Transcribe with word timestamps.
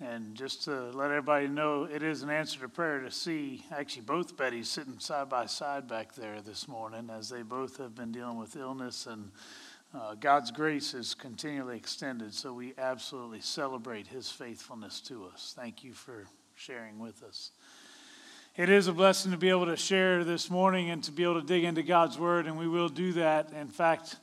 And 0.00 0.36
just 0.36 0.62
to 0.64 0.90
let 0.90 1.10
everybody 1.10 1.48
know, 1.48 1.82
it 1.82 2.04
is 2.04 2.22
an 2.22 2.30
answer 2.30 2.60
to 2.60 2.68
prayer 2.68 3.00
to 3.00 3.10
see 3.10 3.64
actually 3.72 4.02
both 4.02 4.36
Bettys 4.36 4.66
sitting 4.66 5.00
side 5.00 5.28
by 5.28 5.46
side 5.46 5.88
back 5.88 6.14
there 6.14 6.40
this 6.40 6.68
morning 6.68 7.10
as 7.10 7.28
they 7.28 7.42
both 7.42 7.78
have 7.78 7.96
been 7.96 8.12
dealing 8.12 8.38
with 8.38 8.54
illness 8.54 9.06
and 9.06 9.32
uh, 9.94 10.14
God's 10.14 10.50
grace 10.50 10.94
is 10.94 11.14
continually 11.14 11.76
extended. 11.76 12.34
So 12.34 12.52
we 12.52 12.74
absolutely 12.78 13.40
celebrate 13.40 14.06
His 14.06 14.30
faithfulness 14.30 15.00
to 15.02 15.24
us. 15.32 15.54
Thank 15.56 15.82
you 15.82 15.94
for 15.94 16.26
sharing 16.54 16.98
with 16.98 17.22
us. 17.22 17.50
It 18.54 18.68
is 18.68 18.86
a 18.86 18.92
blessing 18.92 19.32
to 19.32 19.38
be 19.38 19.50
able 19.50 19.66
to 19.66 19.76
share 19.76 20.24
this 20.24 20.50
morning 20.50 20.90
and 20.90 21.02
to 21.04 21.12
be 21.12 21.22
able 21.22 21.40
to 21.40 21.46
dig 21.46 21.64
into 21.64 21.82
God's 21.82 22.18
Word, 22.18 22.46
and 22.46 22.58
we 22.58 22.68
will 22.68 22.88
do 22.88 23.12
that. 23.14 23.52
In 23.52 23.68
fact, 23.68 24.16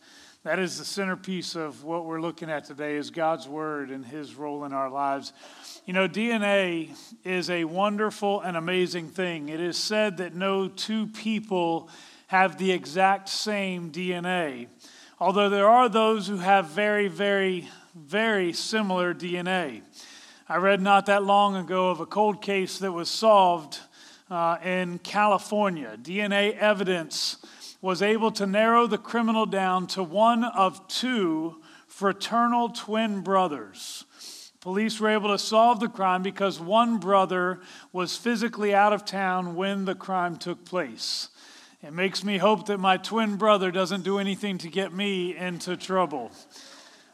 that 0.45 0.59
is 0.59 0.77
the 0.77 0.85
centerpiece 0.85 1.55
of 1.55 1.83
what 1.83 2.05
we're 2.05 2.21
looking 2.21 2.51
at 2.51 2.65
today 2.65 2.97
is 2.97 3.09
God's 3.09 3.47
word 3.47 3.89
and 3.89 4.05
his 4.05 4.35
role 4.35 4.63
in 4.63 4.73
our 4.73 4.91
lives. 4.91 5.33
You 5.87 5.93
know, 5.93 6.07
DNA 6.07 6.95
is 7.23 7.49
a 7.49 7.63
wonderful 7.63 8.41
and 8.41 8.55
amazing 8.55 9.09
thing. 9.09 9.49
It 9.49 9.59
is 9.59 9.75
said 9.75 10.17
that 10.17 10.35
no 10.35 10.67
two 10.67 11.07
people 11.07 11.89
have 12.27 12.59
the 12.59 12.71
exact 12.71 13.27
same 13.27 13.91
DNA, 13.91 14.67
although 15.19 15.49
there 15.49 15.67
are 15.67 15.89
those 15.89 16.27
who 16.27 16.37
have 16.37 16.67
very, 16.67 17.07
very, 17.07 17.67
very 17.95 18.53
similar 18.53 19.15
DNA. 19.15 19.81
I 20.47 20.57
read 20.57 20.79
not 20.79 21.07
that 21.07 21.23
long 21.23 21.55
ago 21.55 21.89
of 21.89 22.01
a 22.01 22.05
cold 22.05 22.43
case 22.43 22.77
that 22.79 22.91
was 22.91 23.09
solved 23.09 23.79
uh, 24.29 24.57
in 24.63 24.99
California. 24.99 25.97
DNA 25.99 26.55
evidence 26.55 27.37
was 27.81 28.01
able 28.01 28.31
to 28.31 28.45
narrow 28.45 28.87
the 28.87 28.97
criminal 28.97 29.45
down 29.45 29.87
to 29.87 30.03
one 30.03 30.43
of 30.43 30.87
two 30.87 31.61
fraternal 31.87 32.69
twin 32.69 33.21
brothers. 33.21 34.05
Police 34.61 34.99
were 34.99 35.09
able 35.09 35.29
to 35.29 35.37
solve 35.37 35.79
the 35.79 35.87
crime 35.87 36.23
because 36.23 36.59
one 36.59 36.97
brother 36.97 37.61
was 37.93 38.17
physically 38.17 38.73
out 38.73 38.93
of 38.93 39.05
town 39.05 39.55
when 39.55 39.85
the 39.85 39.93
crime 39.93 40.37
took 40.37 40.65
place. 40.65 41.29
It 41.83 41.93
makes 41.93 42.23
me 42.23 42.39
hope 42.39 42.65
that 42.65 42.79
my 42.79 42.97
twin 42.97 43.35
brother 43.35 43.69
doesn't 43.69 44.03
do 44.03 44.17
anything 44.17 44.57
to 44.57 44.67
get 44.67 44.91
me 44.91 45.37
into 45.37 45.77
trouble, 45.77 46.31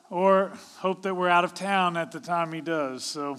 or 0.10 0.54
hope 0.78 1.02
that 1.02 1.16
we're 1.16 1.28
out 1.28 1.44
of 1.44 1.54
town 1.54 1.98
at 1.98 2.14
the 2.14 2.22
time 2.22 2.54
he 2.54 2.62
does. 2.62 3.04
So, 3.04 3.36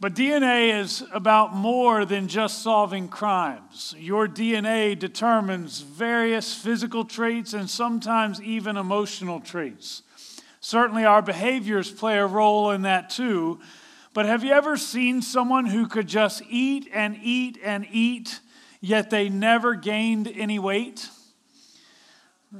but 0.00 0.14
DNA 0.14 0.80
is 0.80 1.04
about 1.12 1.54
more 1.54 2.06
than 2.06 2.26
just 2.26 2.62
solving 2.62 3.06
crimes. 3.06 3.94
Your 3.98 4.26
DNA 4.26 4.98
determines 4.98 5.82
various 5.82 6.54
physical 6.54 7.04
traits 7.04 7.52
and 7.52 7.68
sometimes 7.68 8.40
even 8.40 8.78
emotional 8.78 9.40
traits. 9.40 10.02
Certainly, 10.60 11.04
our 11.04 11.20
behaviors 11.20 11.90
play 11.90 12.18
a 12.18 12.26
role 12.26 12.70
in 12.70 12.82
that 12.82 13.10
too. 13.10 13.60
But 14.14 14.24
have 14.24 14.42
you 14.42 14.52
ever 14.52 14.78
seen 14.78 15.20
someone 15.20 15.66
who 15.66 15.86
could 15.86 16.06
just 16.08 16.42
eat 16.48 16.88
and 16.92 17.18
eat 17.22 17.58
and 17.62 17.86
eat, 17.92 18.40
yet 18.80 19.10
they 19.10 19.28
never 19.28 19.74
gained 19.74 20.28
any 20.28 20.58
weight? 20.58 21.08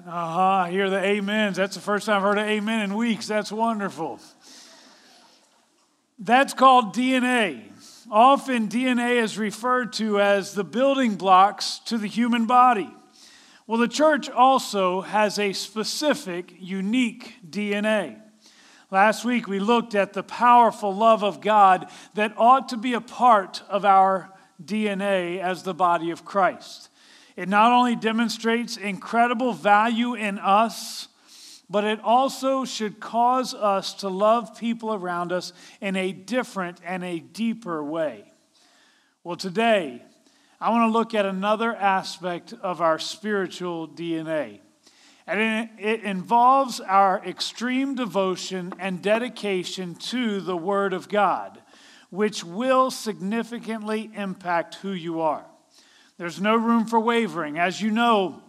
Uh 0.07 0.11
huh. 0.11 0.41
I 0.41 0.71
hear 0.71 0.89
the 0.91 1.05
amens. 1.05 1.57
That's 1.57 1.75
the 1.75 1.81
first 1.81 2.07
time 2.07 2.19
I've 2.19 2.23
heard 2.23 2.39
an 2.39 2.49
amen 2.49 2.81
in 2.83 2.95
weeks. 2.95 3.27
That's 3.27 3.51
wonderful. 3.51 4.21
That's 6.23 6.53
called 6.53 6.95
DNA. 6.95 7.63
Often, 8.11 8.69
DNA 8.69 9.23
is 9.23 9.39
referred 9.39 9.95
to 9.95 10.21
as 10.21 10.53
the 10.53 10.65
building 10.65 11.17
blocks 11.17 11.79
to 11.87 11.97
the 11.97 12.09
human 12.09 12.45
body. 12.45 12.95
Well, 13.67 13.79
the 13.79 13.89
church 13.89 14.29
also 14.29 15.01
has 15.01 15.39
a 15.39 15.55
specific, 15.55 16.53
unique 16.59 17.37
DNA. 17.49 18.21
Last 18.91 19.25
week, 19.25 19.49
we 19.49 19.61
looked 19.61 19.95
at 19.95 20.13
the 20.13 20.23
powerful 20.23 20.95
love 20.95 21.25
of 21.25 21.41
God 21.41 21.89
that 22.15 22.35
ought 22.37 22.69
to 22.69 22.77
be 22.77 22.93
a 22.93 23.01
part 23.01 23.63
of 23.71 23.87
our 23.87 24.31
DNA 24.63 25.39
as 25.39 25.63
the 25.63 25.73
body 25.73 26.11
of 26.11 26.27
Christ. 26.27 26.91
It 27.35 27.49
not 27.49 27.73
only 27.73 27.97
demonstrates 27.97 28.77
incredible 28.77 29.55
value 29.55 30.13
in 30.15 30.39
us, 30.39 31.09
but 31.71 31.85
it 31.85 32.01
also 32.03 32.65
should 32.65 32.99
cause 32.99 33.55
us 33.55 33.95
to 33.95 34.09
love 34.09 34.59
people 34.59 34.93
around 34.93 35.31
us 35.31 35.53
in 35.81 35.95
a 35.95 36.11
different 36.11 36.81
and 36.85 37.05
a 37.05 37.21
deeper 37.21 37.83
way. 37.83 38.25
Well, 39.23 39.37
today, 39.37 40.03
I 40.61 40.71
want 40.71 40.91
to 40.91 40.99
look 40.99 41.15
at 41.15 41.25
another 41.25 41.75
aspect 41.75 42.53
of 42.61 42.81
our 42.81 42.99
spiritual 42.99 43.87
DNA. 43.87 44.59
And 45.29 45.71
it 45.79 46.03
involves 46.03 46.81
our 46.81 47.25
extreme 47.25 47.95
devotion 47.95 48.75
and 48.81 49.01
dedication 49.01 49.95
to 49.95 50.41
the 50.41 50.57
Word 50.57 50.93
of 50.93 51.09
God, 51.09 51.63
which 52.11 52.43
will 52.43 52.91
significantly 52.91 54.11
impact 54.17 54.75
who 54.77 54.91
you 54.91 55.21
are. 55.21 55.47
There's 56.19 56.41
no 56.41 56.57
room 56.57 56.87
for 56.87 56.99
wavering. 56.99 57.61
As 57.61 57.81
you 57.81 57.93
know, 57.93 58.43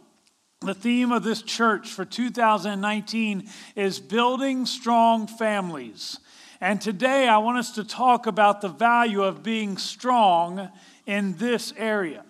the 0.63 0.75
theme 0.75 1.11
of 1.11 1.23
this 1.23 1.41
church 1.41 1.89
for 1.89 2.05
2019 2.05 3.49
is 3.75 3.99
building 3.99 4.67
strong 4.67 5.25
families. 5.25 6.19
And 6.59 6.79
today 6.79 7.27
I 7.27 7.39
want 7.39 7.57
us 7.57 7.71
to 7.71 7.83
talk 7.83 8.27
about 8.27 8.61
the 8.61 8.67
value 8.67 9.23
of 9.23 9.41
being 9.41 9.79
strong 9.79 10.69
in 11.07 11.35
this 11.37 11.73
area. 11.77 12.23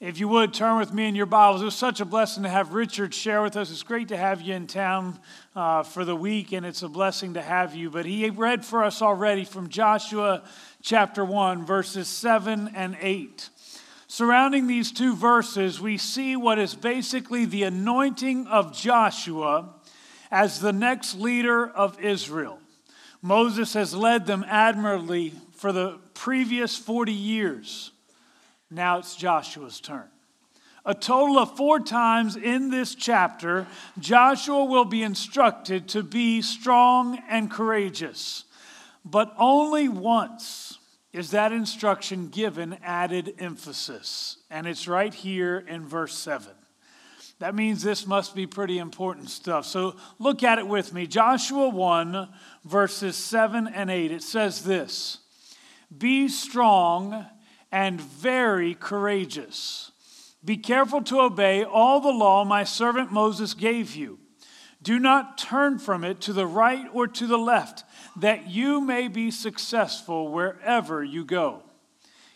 If 0.00 0.20
you 0.20 0.28
would 0.28 0.52
turn 0.52 0.76
with 0.76 0.92
me 0.92 1.08
in 1.08 1.14
your 1.14 1.24
Bibles, 1.24 1.62
it 1.62 1.64
was 1.64 1.74
such 1.74 2.00
a 2.00 2.04
blessing 2.04 2.42
to 2.42 2.50
have 2.50 2.74
Richard 2.74 3.14
share 3.14 3.40
with 3.40 3.56
us. 3.56 3.70
It's 3.70 3.82
great 3.82 4.08
to 4.08 4.18
have 4.18 4.42
you 4.42 4.52
in 4.52 4.66
town 4.66 5.18
uh, 5.56 5.82
for 5.82 6.04
the 6.04 6.16
week, 6.16 6.52
and 6.52 6.66
it's 6.66 6.82
a 6.82 6.88
blessing 6.88 7.34
to 7.34 7.42
have 7.42 7.74
you. 7.74 7.88
But 7.88 8.04
he 8.04 8.28
read 8.28 8.66
for 8.66 8.84
us 8.84 9.00
already 9.00 9.46
from 9.46 9.70
Joshua 9.70 10.42
chapter 10.82 11.24
1, 11.24 11.64
verses 11.64 12.06
7 12.06 12.72
and 12.74 12.98
8. 13.00 13.48
Surrounding 14.10 14.66
these 14.66 14.90
two 14.90 15.14
verses, 15.14 15.80
we 15.80 15.96
see 15.96 16.34
what 16.34 16.58
is 16.58 16.74
basically 16.74 17.44
the 17.44 17.62
anointing 17.62 18.44
of 18.48 18.76
Joshua 18.76 19.68
as 20.32 20.58
the 20.58 20.72
next 20.72 21.14
leader 21.14 21.68
of 21.68 21.96
Israel. 22.00 22.58
Moses 23.22 23.72
has 23.74 23.94
led 23.94 24.26
them 24.26 24.44
admirably 24.48 25.32
for 25.52 25.70
the 25.70 26.00
previous 26.14 26.76
40 26.76 27.12
years. 27.12 27.92
Now 28.68 28.98
it's 28.98 29.14
Joshua's 29.14 29.78
turn. 29.78 30.08
A 30.84 30.92
total 30.92 31.38
of 31.38 31.56
four 31.56 31.78
times 31.78 32.34
in 32.34 32.70
this 32.70 32.96
chapter, 32.96 33.68
Joshua 34.00 34.64
will 34.64 34.86
be 34.86 35.04
instructed 35.04 35.86
to 35.90 36.02
be 36.02 36.42
strong 36.42 37.22
and 37.28 37.48
courageous, 37.48 38.42
but 39.04 39.32
only 39.38 39.88
once 39.88 40.79
is 41.12 41.32
that 41.32 41.52
instruction 41.52 42.28
given 42.28 42.78
added 42.82 43.34
emphasis. 43.38 44.36
And 44.50 44.66
it's 44.66 44.86
right 44.86 45.12
here 45.12 45.58
in 45.58 45.86
verse 45.86 46.14
7. 46.14 46.52
That 47.40 47.54
means 47.54 47.82
this 47.82 48.06
must 48.06 48.34
be 48.34 48.46
pretty 48.46 48.78
important 48.78 49.30
stuff. 49.30 49.64
So 49.64 49.96
look 50.18 50.42
at 50.42 50.58
it 50.58 50.66
with 50.66 50.92
me. 50.92 51.06
Joshua 51.06 51.68
1, 51.70 52.28
verses 52.64 53.16
7 53.16 53.66
and 53.66 53.90
8. 53.90 54.12
It 54.12 54.22
says 54.22 54.62
this 54.62 55.18
Be 55.96 56.28
strong 56.28 57.26
and 57.72 58.00
very 58.00 58.74
courageous. 58.74 59.90
Be 60.44 60.58
careful 60.58 61.02
to 61.04 61.20
obey 61.20 61.64
all 61.64 62.00
the 62.00 62.12
law 62.12 62.44
my 62.44 62.64
servant 62.64 63.10
Moses 63.10 63.54
gave 63.54 63.96
you. 63.96 64.18
Do 64.82 64.98
not 64.98 65.36
turn 65.36 65.78
from 65.78 66.04
it 66.04 66.20
to 66.22 66.32
the 66.32 66.46
right 66.46 66.86
or 66.92 67.06
to 67.06 67.26
the 67.26 67.38
left 67.38 67.84
that 68.20 68.48
you 68.48 68.80
may 68.80 69.08
be 69.08 69.30
successful 69.30 70.28
wherever 70.28 71.02
you 71.02 71.24
go. 71.24 71.62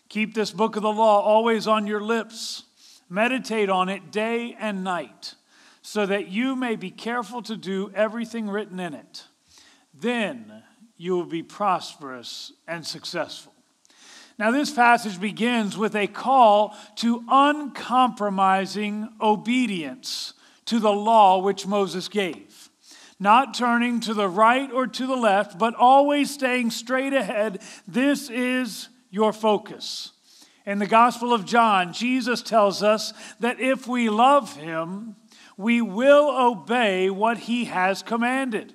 Keep 0.09 0.35
this 0.35 0.51
book 0.51 0.77
of 0.77 0.83
the 0.83 0.93
law 0.93 1.21
always 1.21 1.67
on 1.67 1.87
your 1.87 2.01
lips. 2.01 2.65
Meditate 3.09 3.69
on 3.69 3.89
it 3.89 4.11
day 4.11 4.57
and 4.59 4.83
night, 4.83 5.35
so 5.83 6.07
that 6.07 6.29
you 6.29 6.57
may 6.57 6.75
be 6.75 6.91
careful 6.91 7.43
to 7.43 7.57
do 7.57 7.91
everything 7.95 8.49
written 8.49 8.81
in 8.81 8.95
it. 8.95 9.25
Then 9.93 10.63
you 10.97 11.15
will 11.17 11.27
be 11.27 11.43
prosperous 11.43 12.53
and 12.67 12.87
successful. 12.87 13.53
Now, 14.39 14.51
this 14.51 14.71
passage 14.71 15.21
begins 15.21 15.77
with 15.79 15.95
a 15.95 16.09
call 16.09 16.77
to 16.97 17.23
uncompromising 17.29 19.11
obedience 19.21 20.33
to 20.65 20.81
the 20.81 20.93
law 20.93 21.39
which 21.39 21.67
Moses 21.67 22.09
gave 22.09 22.54
not 23.19 23.55
turning 23.55 24.01
to 24.01 24.15
the 24.15 24.29
right 24.29 24.71
or 24.73 24.87
to 24.87 25.07
the 25.07 25.17
left, 25.17 25.59
but 25.59 25.75
always 25.75 26.33
staying 26.33 26.71
straight 26.71 27.13
ahead. 27.13 27.61
This 27.87 28.29
is 28.31 28.89
your 29.11 29.33
focus. 29.33 30.13
In 30.67 30.79
the 30.79 30.87
Gospel 30.87 31.33
of 31.33 31.45
John, 31.45 31.93
Jesus 31.93 32.43
tells 32.43 32.83
us 32.83 33.13
that 33.41 33.61
if 33.61 33.87
we 33.87 34.09
love 34.09 34.57
him, 34.57 35.17
we 35.57 35.81
will 35.81 36.31
obey 36.31 37.11
what 37.11 37.39
he 37.39 37.67
has 37.67 38.03
commanded. 38.03 38.73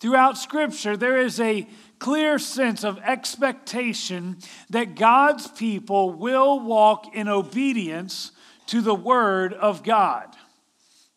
Throughout 0.00 0.36
Scripture, 0.36 0.96
there 0.96 1.16
is 1.16 1.40
a 1.40 1.66
clear 2.00 2.38
sense 2.40 2.82
of 2.82 2.98
expectation 2.98 4.36
that 4.70 4.96
God's 4.96 5.46
people 5.46 6.12
will 6.12 6.58
walk 6.58 7.14
in 7.14 7.28
obedience 7.28 8.32
to 8.66 8.80
the 8.80 8.94
Word 8.94 9.54
of 9.54 9.84
God. 9.84 10.26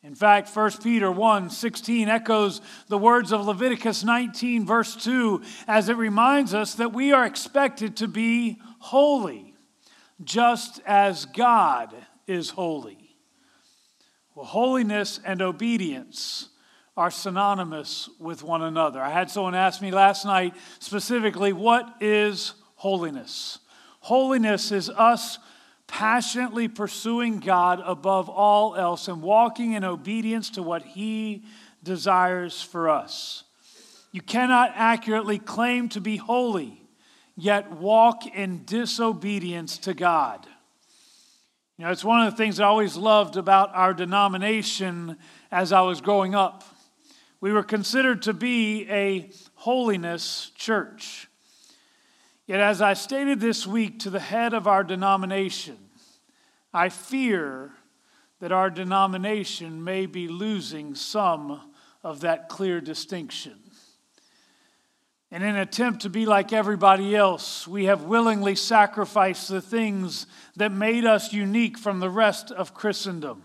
In 0.06 0.14
fact, 0.14 0.56
1 0.56 0.72
Peter 0.84 1.12
1 1.12 1.50
16 1.50 2.10
echoes 2.10 2.62
the 2.90 2.98
words 2.98 3.34
of 3.34 3.48
Leviticus 3.48 4.04
19, 4.04 4.64
verse 4.64 4.96
2, 4.98 5.42
as 5.68 5.90
it 5.90 5.98
reminds 5.98 6.54
us 6.54 6.76
that 6.76 6.94
we 6.94 7.12
are 7.12 7.26
expected 7.26 7.98
to 7.98 8.08
be 8.08 8.60
holy, 8.78 9.56
just 10.24 10.80
as 10.86 11.26
God 11.26 11.96
is 12.28 12.52
holy. 12.52 13.16
Well, 14.36 14.46
holiness 14.46 15.20
and 15.26 15.42
obedience 15.42 16.50
are 16.96 17.10
synonymous 17.10 18.08
with 18.20 18.44
one 18.44 18.62
another. 18.62 19.02
I 19.02 19.10
had 19.10 19.32
someone 19.32 19.56
ask 19.56 19.82
me 19.82 19.90
last 19.90 20.24
night 20.24 20.54
specifically, 20.78 21.52
what 21.52 21.96
is 22.00 22.54
holiness? 22.76 23.58
Holiness 24.02 24.72
is 24.72 24.88
us 24.88 25.40
passionately 25.88 26.68
pursuing 26.68 27.40
God 27.40 27.82
above 27.86 28.30
all 28.30 28.76
else 28.76 29.08
and 29.08 29.22
walking 29.22 29.74
in 29.74 29.84
obedience 29.84 30.50
to 30.52 30.64
what 30.64 30.84
He 30.84 31.44
desires 31.84 32.62
for 32.62 32.90
us. 32.90 33.44
You 34.12 34.22
cannot 34.22 34.72
accurately 34.76 35.40
claim 35.40 35.90
to 35.90 36.02
be 36.02 36.18
holy, 36.18 36.82
yet 37.36 37.72
walk 37.72 38.26
in 38.26 38.64
disobedience 38.66 39.78
to 39.80 39.94
God. 39.94 40.48
You 41.78 41.84
know, 41.84 41.92
it's 41.92 42.06
one 42.06 42.26
of 42.26 42.32
the 42.32 42.38
things 42.38 42.62
I 42.62 42.66
always 42.66 42.96
loved 42.96 43.36
about 43.36 43.76
our 43.76 43.94
denomination 43.94 45.18
as 45.52 45.74
I 45.74 45.82
was 45.82 46.00
growing 46.00 46.34
up. 46.34 46.64
We 47.42 47.52
were 47.52 47.64
considered 47.64 48.22
to 48.24 48.34
be 48.34 48.90
a 48.90 49.30
holiness 49.56 50.52
church. 50.56 51.28
Yet, 52.48 52.60
as 52.60 52.82
I 52.82 52.94
stated 52.94 53.40
this 53.40 53.66
week 53.66 54.00
to 54.00 54.10
the 54.10 54.20
head 54.20 54.54
of 54.54 54.68
our 54.68 54.84
denomination, 54.84 55.78
I 56.74 56.90
fear 56.90 57.72
that 58.40 58.52
our 58.52 58.70
denomination 58.70 59.84
may 59.84 60.06
be 60.06 60.28
losing 60.28 60.94
some 60.94 61.62
of 62.04 62.20
that 62.22 62.50
clear 62.50 62.82
distinction. 62.82 63.54
In 65.32 65.42
an 65.42 65.56
attempt 65.56 66.04
to 66.04 66.10
be 66.10 66.26
like 66.26 66.54
everybody 66.54 67.16
else, 67.16 67.68
we 67.68 67.86
have 67.86 68.04
willingly 68.04 68.56
sacrificed 68.56 69.50
the 69.50 69.62
things 69.62 70.28
that 70.56 70.72
made 70.72 71.04
us 71.04 71.34
unique 71.34 71.78
from 71.78 72.00
the 72.00 72.10
rest 72.10 72.52
of 72.52 72.76
Christendom. 72.76 73.44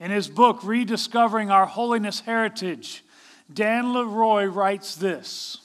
In 0.00 0.10
his 0.10 0.28
book, 0.28 0.64
Rediscovering 0.64 1.50
Our 1.50 1.66
Holiness 1.66 2.20
Heritage, 2.20 3.04
Dan 3.52 3.92
Leroy 3.92 4.46
writes 4.46 4.96
this 4.96 5.61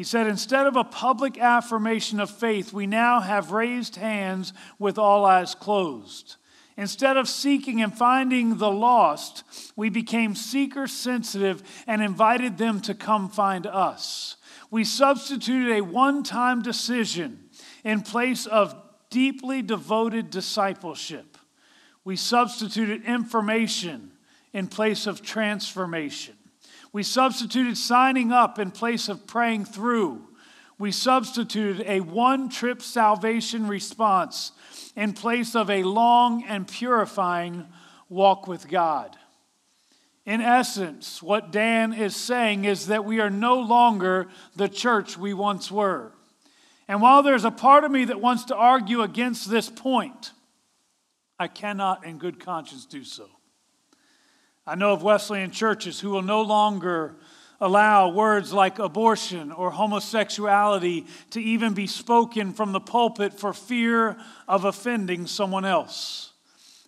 he 0.00 0.04
said, 0.04 0.26
instead 0.26 0.66
of 0.66 0.76
a 0.76 0.84
public 0.84 1.38
affirmation 1.38 2.20
of 2.20 2.30
faith, 2.30 2.72
we 2.72 2.86
now 2.86 3.20
have 3.20 3.52
raised 3.52 3.96
hands 3.96 4.54
with 4.78 4.96
all 4.96 5.26
eyes 5.26 5.54
closed. 5.54 6.36
Instead 6.78 7.18
of 7.18 7.28
seeking 7.28 7.82
and 7.82 7.92
finding 7.92 8.56
the 8.56 8.70
lost, 8.70 9.44
we 9.76 9.90
became 9.90 10.34
seeker 10.34 10.86
sensitive 10.86 11.62
and 11.86 12.00
invited 12.00 12.56
them 12.56 12.80
to 12.80 12.94
come 12.94 13.28
find 13.28 13.66
us. 13.66 14.36
We 14.70 14.84
substituted 14.84 15.76
a 15.76 15.82
one 15.82 16.22
time 16.22 16.62
decision 16.62 17.50
in 17.84 18.00
place 18.00 18.46
of 18.46 18.74
deeply 19.10 19.60
devoted 19.60 20.30
discipleship. 20.30 21.36
We 22.04 22.16
substituted 22.16 23.04
information 23.04 24.12
in 24.54 24.66
place 24.68 25.06
of 25.06 25.20
transformation. 25.20 26.36
We 26.92 27.02
substituted 27.02 27.76
signing 27.76 28.32
up 28.32 28.58
in 28.58 28.70
place 28.70 29.08
of 29.08 29.26
praying 29.26 29.66
through. 29.66 30.26
We 30.78 30.92
substituted 30.92 31.84
a 31.86 32.00
one 32.00 32.48
trip 32.48 32.82
salvation 32.82 33.68
response 33.68 34.52
in 34.96 35.12
place 35.12 35.54
of 35.54 35.70
a 35.70 35.82
long 35.82 36.42
and 36.44 36.66
purifying 36.66 37.68
walk 38.08 38.48
with 38.48 38.68
God. 38.68 39.16
In 40.26 40.40
essence, 40.40 41.22
what 41.22 41.52
Dan 41.52 41.92
is 41.92 42.14
saying 42.14 42.64
is 42.64 42.86
that 42.88 43.04
we 43.04 43.20
are 43.20 43.30
no 43.30 43.60
longer 43.60 44.28
the 44.56 44.68
church 44.68 45.16
we 45.16 45.34
once 45.34 45.70
were. 45.70 46.12
And 46.88 47.00
while 47.00 47.22
there's 47.22 47.44
a 47.44 47.50
part 47.50 47.84
of 47.84 47.90
me 47.90 48.06
that 48.06 48.20
wants 48.20 48.44
to 48.46 48.56
argue 48.56 49.02
against 49.02 49.48
this 49.48 49.70
point, 49.70 50.32
I 51.38 51.46
cannot 51.48 52.04
in 52.04 52.18
good 52.18 52.40
conscience 52.40 52.84
do 52.84 53.04
so. 53.04 53.28
I 54.70 54.76
know 54.76 54.92
of 54.92 55.02
Wesleyan 55.02 55.50
churches 55.50 55.98
who 55.98 56.10
will 56.10 56.22
no 56.22 56.42
longer 56.42 57.16
allow 57.60 58.10
words 58.10 58.52
like 58.52 58.78
abortion 58.78 59.50
or 59.50 59.72
homosexuality 59.72 61.08
to 61.30 61.42
even 61.42 61.74
be 61.74 61.88
spoken 61.88 62.52
from 62.52 62.70
the 62.70 62.78
pulpit 62.78 63.34
for 63.34 63.52
fear 63.52 64.16
of 64.46 64.64
offending 64.64 65.26
someone 65.26 65.64
else. 65.64 66.34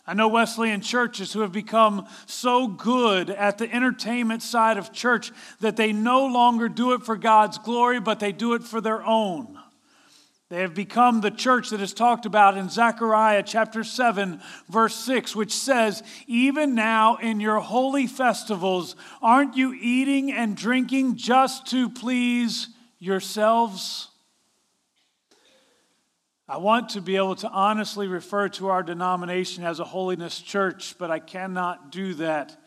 I 0.07 0.15
know 0.15 0.29
Wesleyan 0.29 0.81
churches 0.81 1.33
who 1.33 1.41
have 1.41 1.51
become 1.51 2.07
so 2.27 2.69
good 2.69 3.31
at 3.31 3.59
the 3.59 3.75
entertainment 3.75 4.45
side 4.45 4.79
of 4.79 4.93
church 4.93 5.33
that 5.59 5.75
they 5.75 5.93
no 5.93 6.27
longer 6.27 6.69
do 6.69 6.93
it 6.93 7.03
for 7.03 7.17
God's 7.17 7.59
glory, 7.59 7.99
but 7.99 8.21
they 8.21 8.31
do 8.31 8.55
it 8.55 8.63
for 8.63 8.81
their 8.81 9.05
own. 9.05 9.59
They 10.53 10.61
have 10.61 10.75
become 10.75 11.23
the 11.23 11.31
church 11.31 11.71
that 11.71 11.81
is 11.81 11.95
talked 11.95 12.27
about 12.27 12.59
in 12.59 12.69
Zechariah 12.69 13.43
chapter 13.43 13.83
7, 13.83 14.39
verse 14.69 14.95
6, 14.97 15.35
which 15.35 15.55
says, 15.55 16.03
Even 16.27 16.75
now 16.75 17.17
in 17.17 17.41
your 17.41 17.61
holy 17.61 18.07
festivals, 18.07 18.95
aren't 19.23 19.57
you 19.57 19.73
eating 19.73 20.31
and 20.31 20.55
drinking 20.55 21.17
just 21.17 21.69
to 21.69 21.89
please 21.89 22.69
yourselves? 22.99 24.09
I 26.47 26.59
want 26.59 26.91
to 26.91 27.01
be 27.01 27.17
able 27.17 27.37
to 27.37 27.49
honestly 27.49 28.07
refer 28.07 28.51
to 28.51 28.69
our 28.69 28.83
denomination 28.83 29.65
as 29.65 29.81
a 29.81 29.85
holiness 29.85 30.39
church, 30.39 30.97
but 30.99 31.11
I 31.11 31.19
cannot 31.19 31.91
do 31.91 32.13
that. 32.17 32.63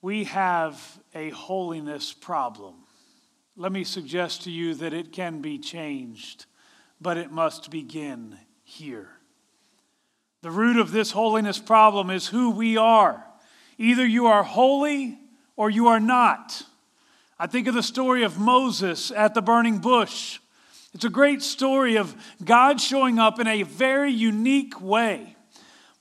We 0.00 0.24
have 0.24 0.82
a 1.14 1.28
holiness 1.28 2.14
problem. 2.14 2.76
Let 3.56 3.72
me 3.72 3.84
suggest 3.84 4.44
to 4.44 4.50
you 4.50 4.72
that 4.76 4.94
it 4.94 5.12
can 5.12 5.42
be 5.42 5.58
changed 5.58 6.46
but 7.00 7.16
it 7.16 7.30
must 7.30 7.70
begin 7.70 8.36
here. 8.64 9.08
The 10.42 10.50
root 10.50 10.76
of 10.76 10.92
this 10.92 11.10
holiness 11.10 11.58
problem 11.58 12.10
is 12.10 12.28
who 12.28 12.50
we 12.50 12.76
are. 12.76 13.24
Either 13.76 14.06
you 14.06 14.26
are 14.26 14.42
holy 14.42 15.18
or 15.56 15.70
you 15.70 15.88
are 15.88 16.00
not. 16.00 16.62
I 17.38 17.46
think 17.46 17.66
of 17.66 17.74
the 17.74 17.82
story 17.82 18.22
of 18.22 18.38
Moses 18.38 19.10
at 19.10 19.34
the 19.34 19.42
burning 19.42 19.78
bush. 19.78 20.38
It's 20.94 21.04
a 21.04 21.10
great 21.10 21.42
story 21.42 21.96
of 21.96 22.14
God 22.44 22.80
showing 22.80 23.18
up 23.18 23.38
in 23.38 23.46
a 23.46 23.62
very 23.62 24.10
unique 24.10 24.80
way. 24.80 25.36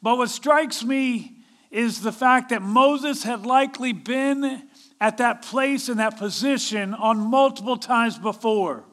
But 0.02 0.18
what 0.18 0.30
strikes 0.30 0.84
me 0.84 1.34
is 1.70 2.02
the 2.02 2.12
fact 2.12 2.50
that 2.50 2.62
Moses 2.62 3.24
had 3.24 3.46
likely 3.46 3.94
been 3.94 4.64
at 5.00 5.18
that 5.18 5.42
place 5.42 5.90
and 5.90 6.00
that 6.00 6.18
position 6.18 6.94
on 6.94 7.20
multiple 7.20 7.78
times 7.78 8.18
before. 8.18 8.84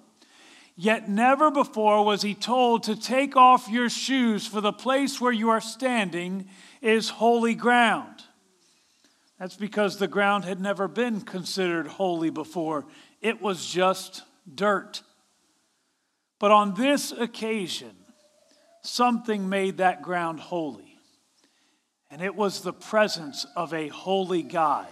Yet 0.76 1.08
never 1.08 1.50
before 1.50 2.04
was 2.04 2.22
he 2.22 2.34
told 2.34 2.84
to 2.84 2.96
take 2.96 3.36
off 3.36 3.68
your 3.68 3.88
shoes, 3.88 4.46
for 4.46 4.60
the 4.60 4.72
place 4.72 5.20
where 5.20 5.32
you 5.32 5.50
are 5.50 5.60
standing 5.60 6.48
is 6.82 7.08
holy 7.08 7.54
ground. 7.54 8.24
That's 9.38 9.56
because 9.56 9.98
the 9.98 10.08
ground 10.08 10.44
had 10.44 10.60
never 10.60 10.88
been 10.88 11.20
considered 11.20 11.86
holy 11.86 12.30
before, 12.30 12.86
it 13.20 13.40
was 13.40 13.66
just 13.66 14.22
dirt. 14.52 15.02
But 16.40 16.50
on 16.50 16.74
this 16.74 17.12
occasion, 17.12 17.94
something 18.82 19.48
made 19.48 19.78
that 19.78 20.02
ground 20.02 20.40
holy, 20.40 20.98
and 22.10 22.20
it 22.20 22.34
was 22.34 22.60
the 22.60 22.72
presence 22.72 23.46
of 23.56 23.72
a 23.72 23.88
holy 23.88 24.42
God. 24.42 24.88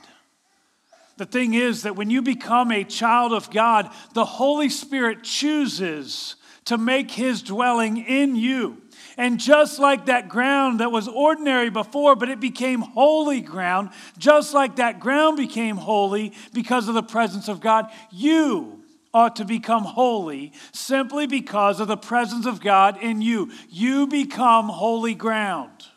The 1.17 1.27
thing 1.27 1.55
is 1.55 1.83
that 1.83 1.97
when 1.97 2.11
you 2.11 2.23
become 2.23 2.73
a 2.73 2.85
child 2.85 3.33
of 3.33 3.51
God, 3.51 3.91
the 4.15 4.25
Holy 4.25 4.69
Spirit 4.69 5.23
chooses 5.23 6.37
to 6.65 6.79
make 6.79 7.11
his 7.11 7.43
dwelling 7.43 7.99
in 7.99 8.37
you. 8.37 8.83
And 9.17 9.39
just 9.39 9.79
like 9.79 10.07
that 10.07 10.29
ground 10.29 10.81
that 10.81 10.91
was 10.91 11.07
ordinary 11.07 11.71
before, 11.71 12.17
but 12.17 12.31
it 12.31 12.41
became 12.41 12.81
holy 12.81 13.41
ground, 13.41 13.91
just 14.17 14.55
like 14.55 14.77
that 14.77 15.01
ground 15.01 15.37
became 15.37 15.77
holy 15.77 16.33
because 16.53 16.89
of 16.89 16.95
the 16.95 17.03
presence 17.03 17.49
of 17.49 17.61
God, 17.61 17.91
you 18.11 18.83
ought 19.13 19.37
to 19.37 19.45
become 19.45 19.85
holy 19.85 20.53
simply 20.73 21.27
because 21.27 21.81
of 21.81 21.89
the 21.89 21.97
presence 21.97 22.47
of 22.47 22.61
God 22.61 23.03
in 23.03 23.21
you. 23.21 23.53
You 23.69 24.07
become 24.07 24.69
holy 24.69 25.15
ground. 25.15 25.89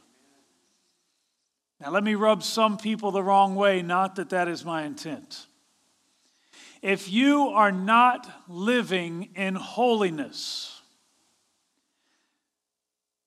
Now, 1.80 1.92
let 1.92 2.04
me 2.04 2.16
rub 2.16 2.42
some 2.42 2.78
people 2.78 3.12
the 3.12 3.24
wrong 3.24 3.56
way, 3.56 3.82
not 3.82 4.16
that 4.16 4.30
that 4.30 4.48
is 4.48 4.64
my 4.64 4.84
intent. 4.84 5.48
If 6.82 7.12
you 7.12 7.50
are 7.50 7.72
not 7.72 8.30
living 8.48 9.32
in 9.36 9.56
holiness, 9.56 10.82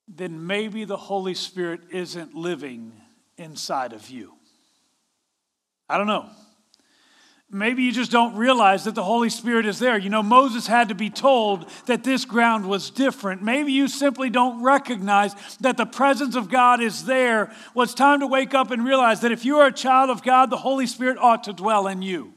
then 0.06 0.46
maybe 0.46 0.84
the 0.84 0.96
Holy 0.96 1.34
Spirit 1.34 1.80
isn't 1.90 2.34
living 2.34 2.92
inside 3.36 3.92
of 3.92 4.08
you. 4.08 4.34
I 5.88 5.98
don't 5.98 6.06
know. 6.06 6.30
Maybe 7.50 7.82
you 7.82 7.92
just 7.92 8.10
don't 8.10 8.36
realize 8.36 8.84
that 8.84 8.94
the 8.94 9.02
Holy 9.02 9.30
Spirit 9.30 9.64
is 9.64 9.78
there. 9.78 9.96
You 9.96 10.10
know, 10.10 10.22
Moses 10.22 10.66
had 10.66 10.90
to 10.90 10.94
be 10.94 11.08
told 11.08 11.70
that 11.86 12.04
this 12.04 12.26
ground 12.26 12.68
was 12.68 12.90
different. 12.90 13.42
Maybe 13.42 13.72
you 13.72 13.88
simply 13.88 14.28
don't 14.28 14.62
recognize 14.62 15.34
that 15.60 15.78
the 15.78 15.86
presence 15.86 16.36
of 16.36 16.50
God 16.50 16.82
is 16.82 17.06
there. 17.06 17.50
Well, 17.72 17.84
it's 17.84 17.94
time 17.94 18.20
to 18.20 18.26
wake 18.26 18.52
up 18.52 18.70
and 18.70 18.84
realize 18.84 19.20
that 19.22 19.32
if 19.32 19.46
you 19.46 19.56
are 19.58 19.68
a 19.68 19.72
child 19.72 20.10
of 20.10 20.22
God, 20.22 20.50
the 20.50 20.58
Holy 20.58 20.86
Spirit 20.86 21.16
ought 21.16 21.44
to 21.44 21.54
dwell 21.54 21.86
in 21.86 22.02
you. 22.02 22.34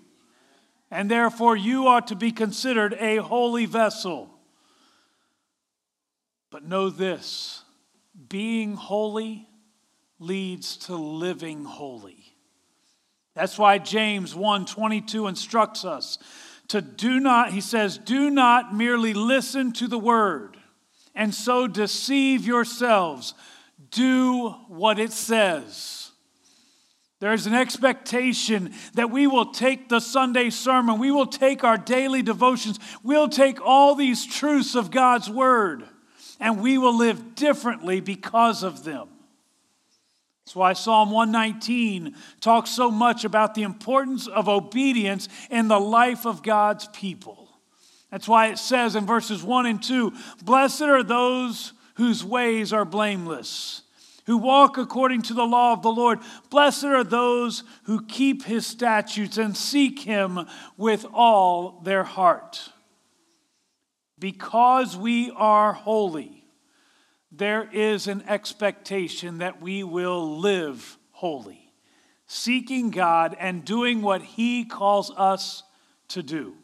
And 0.90 1.12
therefore, 1.12 1.58
you 1.58 1.88
ought 1.88 2.08
to 2.08 2.16
be 2.16 2.32
considered 2.32 2.94
a 2.94 3.18
holy 3.18 3.66
vessel. 3.66 4.30
But 6.52 6.64
know 6.64 6.90
this 6.90 7.64
being 8.30 8.76
holy 8.76 9.48
leads 10.20 10.78
to 10.78 10.96
living 10.96 11.66
holy. 11.66 12.21
That's 13.34 13.58
why 13.58 13.78
James 13.78 14.34
1:22 14.34 15.28
instructs 15.28 15.86
us 15.86 16.18
to 16.68 16.82
do 16.82 17.20
not 17.20 17.52
he 17.52 17.62
says 17.62 17.98
do 17.98 18.30
not 18.30 18.74
merely 18.74 19.14
listen 19.14 19.74
to 19.74 19.88
the 19.88 20.00
word 20.00 20.58
and 21.14 21.36
so 21.36 21.68
deceive 21.68 22.46
yourselves 22.46 23.34
do 23.90 24.50
what 24.70 24.98
it 24.98 25.12
says 25.12 26.02
there's 27.22 27.46
an 27.46 27.54
expectation 27.54 28.74
that 28.96 29.12
we 29.12 29.28
will 29.28 29.52
take 29.52 29.90
the 29.90 30.00
Sunday 30.00 30.50
sermon, 30.50 30.98
we 30.98 31.12
will 31.12 31.28
take 31.28 31.64
our 31.64 31.78
daily 31.78 32.24
devotions, 32.24 32.80
we'll 33.04 33.30
take 33.30 33.62
all 33.62 33.94
these 33.94 34.26
truths 34.26 34.74
of 34.74 34.90
God's 34.90 35.30
Word, 35.30 35.84
and 36.40 36.60
we 36.60 36.80
will 36.80 36.98
live 36.98 37.36
differently 37.36 38.02
because 38.02 38.64
of 38.64 38.84
them. 38.84 39.08
That's 40.46 40.56
why 40.56 40.74
Psalm 40.74 41.12
119 41.12 42.16
talks 42.40 42.72
so 42.72 42.90
much 42.90 43.24
about 43.24 43.54
the 43.54 43.64
importance 43.64 44.28
of 44.28 44.50
obedience 44.50 45.30
in 45.50 45.68
the 45.68 45.80
life 45.80 46.26
of 46.26 46.44
God's 46.44 46.88
people. 46.88 47.50
That's 48.10 48.28
why 48.28 48.48
it 48.48 48.58
says 48.58 48.96
in 48.96 49.06
verses 49.06 49.44
1 49.44 49.66
and 49.66 49.82
2 49.82 50.14
Blessed 50.44 50.82
are 50.82 51.04
those 51.04 51.74
whose 51.96 52.26
ways 52.26 52.74
are 52.74 52.86
blameless, 52.86 53.84
who 54.26 54.38
walk 54.38 54.78
according 54.78 55.22
to 55.24 55.34
the 55.34 55.46
law 55.46 55.74
of 55.74 55.84
the 55.84 55.92
Lord. 55.92 56.20
Blessed 56.50 56.86
are 56.86 57.04
those 57.04 57.64
who 57.84 58.06
keep 58.06 58.44
his 58.44 58.66
statutes 58.66 59.38
and 59.38 59.56
seek 59.56 60.00
him 60.00 60.48
with 60.76 61.06
all 61.14 61.82
their 61.84 62.04
heart. 62.04 62.70
Because 64.20 64.98
we 64.98 65.32
are 65.32 65.74
holy 65.74 66.41
there 67.32 67.70
is 67.72 68.08
an 68.08 68.24
expectation 68.28 69.38
that 69.38 69.62
we 69.62 69.84
will 69.84 70.38
live 70.38 70.98
holy, 71.12 71.72
seeking 72.28 72.92
God 72.92 73.36
and 73.40 73.64
doing 73.64 74.02
what 74.02 74.22
He 74.22 74.66
calls 74.66 75.12
us 75.12 75.64
to 76.10 76.22
do. 76.22 76.56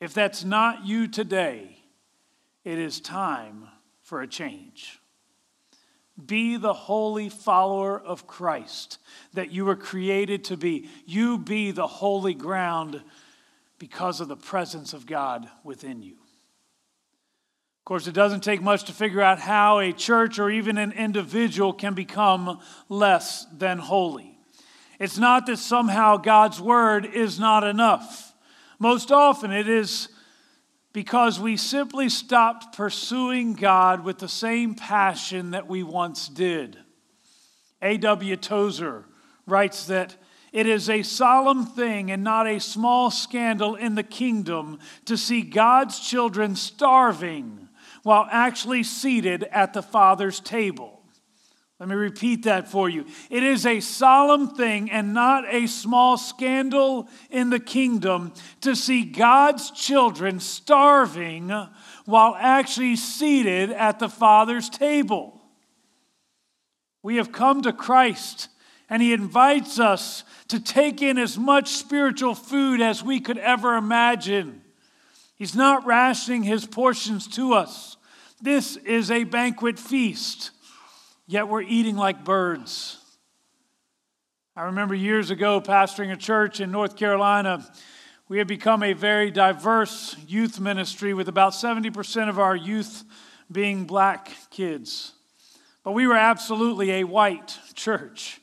If 0.00 0.12
that's 0.12 0.44
not 0.44 0.84
you 0.84 1.06
today, 1.06 1.78
it 2.64 2.78
is 2.78 3.00
time 3.00 3.68
for 4.02 4.22
a 4.22 4.26
change. 4.26 4.98
Be 6.24 6.56
the 6.56 6.72
holy 6.72 7.28
follower 7.28 7.98
of 7.98 8.26
Christ 8.26 8.98
that 9.32 9.50
you 9.50 9.64
were 9.64 9.76
created 9.76 10.44
to 10.44 10.56
be. 10.56 10.88
You 11.06 11.38
be 11.38 11.70
the 11.70 11.86
holy 11.86 12.34
ground 12.34 13.02
because 13.78 14.20
of 14.20 14.28
the 14.28 14.36
presence 14.36 14.92
of 14.92 15.06
God 15.06 15.48
within 15.64 16.02
you. 16.02 16.16
Of 17.84 17.86
course, 17.86 18.06
it 18.06 18.14
doesn't 18.14 18.42
take 18.42 18.62
much 18.62 18.84
to 18.84 18.92
figure 18.92 19.20
out 19.20 19.38
how 19.38 19.78
a 19.78 19.92
church 19.92 20.38
or 20.38 20.48
even 20.48 20.78
an 20.78 20.92
individual 20.92 21.74
can 21.74 21.92
become 21.92 22.58
less 22.88 23.44
than 23.52 23.76
holy. 23.76 24.38
It's 24.98 25.18
not 25.18 25.44
that 25.44 25.58
somehow 25.58 26.16
God's 26.16 26.58
word 26.62 27.04
is 27.04 27.38
not 27.38 27.62
enough. 27.62 28.32
Most 28.78 29.12
often, 29.12 29.52
it 29.52 29.68
is 29.68 30.08
because 30.94 31.38
we 31.38 31.58
simply 31.58 32.08
stopped 32.08 32.74
pursuing 32.74 33.52
God 33.52 34.02
with 34.02 34.16
the 34.16 34.28
same 34.28 34.74
passion 34.74 35.50
that 35.50 35.68
we 35.68 35.82
once 35.82 36.26
did. 36.26 36.78
A.W. 37.82 38.36
Tozer 38.36 39.04
writes 39.46 39.84
that 39.88 40.16
it 40.54 40.66
is 40.66 40.88
a 40.88 41.02
solemn 41.02 41.66
thing 41.66 42.10
and 42.10 42.24
not 42.24 42.46
a 42.46 42.60
small 42.60 43.10
scandal 43.10 43.74
in 43.74 43.94
the 43.94 44.02
kingdom 44.02 44.78
to 45.04 45.18
see 45.18 45.42
God's 45.42 46.00
children 46.00 46.56
starving 46.56 47.63
while 48.04 48.28
actually 48.30 48.84
seated 48.84 49.42
at 49.44 49.72
the 49.72 49.82
Father's 49.82 50.38
table. 50.38 51.02
Let 51.80 51.88
me 51.88 51.96
repeat 51.96 52.44
that 52.44 52.68
for 52.68 52.88
you. 52.88 53.04
It 53.30 53.42
is 53.42 53.66
a 53.66 53.80
solemn 53.80 54.54
thing 54.54 54.90
and 54.90 55.12
not 55.12 55.52
a 55.52 55.66
small 55.66 56.16
scandal 56.16 57.08
in 57.30 57.50
the 57.50 57.58
kingdom 57.58 58.32
to 58.60 58.76
see 58.76 59.04
God's 59.04 59.72
children 59.72 60.38
starving 60.38 61.48
while 62.04 62.36
actually 62.38 62.96
seated 62.96 63.70
at 63.70 63.98
the 63.98 64.08
Father's 64.08 64.70
table. 64.70 65.42
We 67.02 67.16
have 67.16 67.32
come 67.32 67.62
to 67.62 67.72
Christ, 67.72 68.48
and 68.88 69.02
He 69.02 69.12
invites 69.12 69.80
us 69.80 70.24
to 70.48 70.60
take 70.60 71.02
in 71.02 71.18
as 71.18 71.36
much 71.36 71.68
spiritual 71.68 72.34
food 72.34 72.80
as 72.80 73.02
we 73.02 73.18
could 73.18 73.38
ever 73.38 73.76
imagine. 73.76 74.63
He's 75.36 75.54
not 75.54 75.84
rationing 75.86 76.42
His 76.42 76.66
portions 76.66 77.26
to 77.28 77.54
us. 77.54 77.96
This 78.40 78.76
is 78.76 79.10
a 79.10 79.24
banquet 79.24 79.78
feast, 79.78 80.50
yet 81.26 81.48
we're 81.48 81.62
eating 81.62 81.96
like 81.96 82.24
birds. 82.24 82.98
I 84.56 84.64
remember 84.64 84.94
years 84.94 85.30
ago 85.30 85.60
pastoring 85.60 86.12
a 86.12 86.16
church 86.16 86.60
in 86.60 86.70
North 86.70 86.96
Carolina. 86.96 87.66
We 88.28 88.38
had 88.38 88.46
become 88.46 88.82
a 88.82 88.92
very 88.92 89.30
diverse 89.30 90.16
youth 90.28 90.60
ministry 90.60 91.12
with 91.12 91.28
about 91.28 91.52
70% 91.52 92.28
of 92.28 92.38
our 92.38 92.54
youth 92.54 93.04
being 93.50 93.84
black 93.84 94.30
kids. 94.50 95.12
But 95.82 95.92
we 95.92 96.06
were 96.06 96.16
absolutely 96.16 96.92
a 96.92 97.04
white 97.04 97.58
church. 97.74 98.40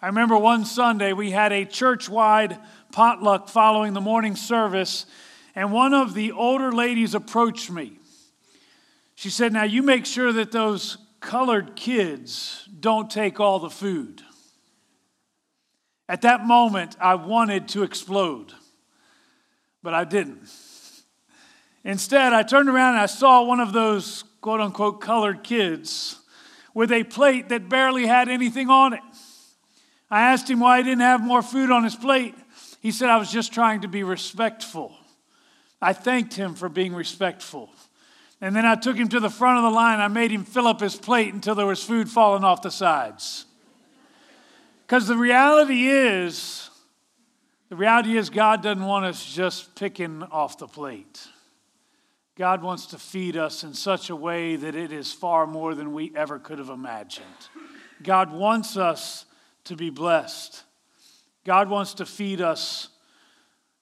I 0.00 0.06
remember 0.06 0.38
one 0.38 0.64
Sunday 0.64 1.12
we 1.12 1.30
had 1.30 1.52
a 1.52 1.64
church 1.64 2.08
wide 2.08 2.58
potluck 2.92 3.48
following 3.48 3.92
the 3.92 4.00
morning 4.00 4.36
service, 4.36 5.06
and 5.54 5.72
one 5.72 5.94
of 5.94 6.14
the 6.14 6.32
older 6.32 6.72
ladies 6.72 7.14
approached 7.14 7.70
me. 7.70 7.98
She 9.14 9.30
said, 9.30 9.52
Now 9.52 9.62
you 9.62 9.82
make 9.82 10.06
sure 10.06 10.32
that 10.32 10.52
those 10.52 10.98
colored 11.20 11.76
kids 11.76 12.68
don't 12.80 13.10
take 13.10 13.40
all 13.40 13.58
the 13.58 13.70
food. 13.70 14.22
At 16.08 16.22
that 16.22 16.44
moment, 16.44 16.96
I 17.00 17.14
wanted 17.14 17.68
to 17.68 17.82
explode, 17.82 18.52
but 19.82 19.94
I 19.94 20.04
didn't. 20.04 20.48
Instead, 21.84 22.32
I 22.32 22.42
turned 22.42 22.68
around 22.68 22.94
and 22.94 23.02
I 23.02 23.06
saw 23.06 23.42
one 23.42 23.60
of 23.60 23.72
those 23.72 24.24
quote 24.40 24.60
unquote 24.60 25.00
colored 25.00 25.42
kids 25.42 26.18
with 26.74 26.90
a 26.90 27.04
plate 27.04 27.48
that 27.50 27.68
barely 27.68 28.06
had 28.06 28.28
anything 28.28 28.68
on 28.68 28.92
it. 28.92 29.00
I 30.10 30.32
asked 30.32 30.50
him 30.50 30.60
why 30.60 30.78
he 30.78 30.84
didn't 30.84 31.00
have 31.00 31.22
more 31.22 31.42
food 31.42 31.70
on 31.70 31.84
his 31.84 31.94
plate. 31.94 32.34
He 32.80 32.90
said, 32.90 33.08
I 33.08 33.16
was 33.16 33.30
just 33.30 33.52
trying 33.52 33.82
to 33.82 33.88
be 33.88 34.02
respectful. 34.02 34.94
I 35.84 35.92
thanked 35.92 36.32
him 36.32 36.54
for 36.54 36.70
being 36.70 36.94
respectful. 36.94 37.68
And 38.40 38.56
then 38.56 38.64
I 38.64 38.74
took 38.74 38.96
him 38.96 39.08
to 39.08 39.20
the 39.20 39.28
front 39.28 39.58
of 39.58 39.64
the 39.64 39.76
line. 39.76 40.00
I 40.00 40.08
made 40.08 40.30
him 40.30 40.44
fill 40.44 40.66
up 40.66 40.80
his 40.80 40.96
plate 40.96 41.34
until 41.34 41.54
there 41.54 41.66
was 41.66 41.84
food 41.84 42.08
falling 42.08 42.42
off 42.42 42.62
the 42.62 42.70
sides. 42.70 43.44
Because 44.86 45.06
the 45.06 45.16
reality 45.16 45.86
is, 45.86 46.70
the 47.68 47.76
reality 47.76 48.16
is, 48.16 48.30
God 48.30 48.62
doesn't 48.62 48.84
want 48.84 49.04
us 49.04 49.24
just 49.24 49.74
picking 49.74 50.22
off 50.22 50.56
the 50.56 50.66
plate. 50.66 51.28
God 52.34 52.62
wants 52.62 52.86
to 52.86 52.98
feed 52.98 53.36
us 53.36 53.62
in 53.62 53.74
such 53.74 54.08
a 54.08 54.16
way 54.16 54.56
that 54.56 54.74
it 54.74 54.90
is 54.90 55.12
far 55.12 55.46
more 55.46 55.74
than 55.74 55.92
we 55.92 56.12
ever 56.16 56.38
could 56.38 56.58
have 56.58 56.70
imagined. 56.70 57.26
God 58.02 58.32
wants 58.32 58.78
us 58.78 59.26
to 59.64 59.76
be 59.76 59.90
blessed. 59.90 60.64
God 61.44 61.68
wants 61.68 61.92
to 61.94 62.06
feed 62.06 62.40
us 62.40 62.88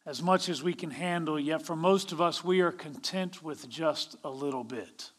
as 0.05 0.23
much 0.23 0.49
as 0.49 0.63
we 0.63 0.75
can 0.75 0.91
handle, 0.91 1.39
yet 1.39 1.63
for 1.63 1.77
most 1.77 2.11
of 2.13 2.21
us, 2.21 2.43
we 2.43 2.61
are 2.61 2.73
content 2.73 3.43
with 3.43 3.69
just 3.69 4.17
a 4.25 4.31
little 4.31 4.65
bit. 4.65 5.11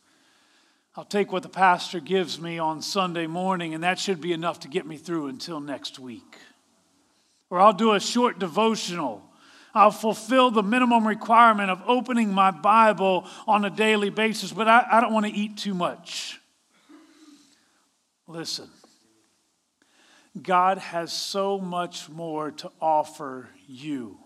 I'll 0.96 1.06
take 1.06 1.32
what 1.32 1.42
the 1.42 1.50
pastor 1.50 2.00
gives 2.00 2.40
me 2.40 2.60
on 2.60 2.82
Sunday 2.82 3.25
morning, 3.25 3.74
and 3.74 3.84
that 3.84 3.98
should 3.98 4.20
be 4.20 4.34
enough 4.34 4.60
to 4.62 4.68
get 4.68 4.86
me 4.86 4.98
through 4.98 5.28
until 5.28 5.60
next 5.60 6.00
week. 6.00 6.38
Or 7.50 7.60
I'll 7.60 7.74
do 7.74 7.94
a 7.94 8.00
short 8.00 8.40
devotional. 8.40 9.24
I'll 9.74 9.90
fulfill 9.90 10.52
the 10.52 10.62
minimum 10.62 11.08
requirement 11.08 11.72
of 11.72 11.82
opening 11.88 12.32
my 12.32 12.52
Bible 12.52 13.25
on 13.48 13.66
a 13.66 13.70
daily 13.70 14.10
basis, 14.10 14.52
but 14.52 14.68
I, 14.68 14.86
I 14.92 15.02
don't 15.02 15.13
want 15.13 15.25
to 15.25 15.32
eat 15.32 15.58
too 15.58 15.74
much. 15.74 16.40
Listen, 18.28 18.70
God 20.40 20.78
has 20.78 21.13
so 21.13 21.58
much 21.58 22.10
more 22.10 22.52
to 22.52 22.72
offer 22.82 23.50
you 23.68 24.23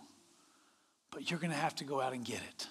but 1.12 1.30
you're 1.30 1.40
going 1.40 1.52
to 1.52 1.58
have 1.58 1.76
to 1.76 1.84
go 1.84 2.02
out 2.02 2.14
and 2.14 2.24
get 2.24 2.42
it. 2.50 2.68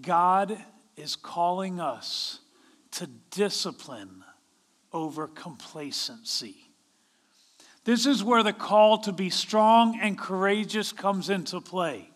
God 0.00 0.58
is 0.96 1.16
calling 1.16 1.80
us 1.80 2.40
to 2.92 3.08
discipline 3.30 4.24
over 4.92 5.26
complacency. 5.26 6.56
This 7.84 8.06
is 8.06 8.24
where 8.24 8.42
the 8.42 8.52
call 8.52 8.98
to 8.98 9.12
be 9.12 9.30
strong 9.30 9.98
and 10.00 10.18
courageous 10.18 10.92
comes 10.92 11.30
into 11.30 11.60
play. 11.60 12.10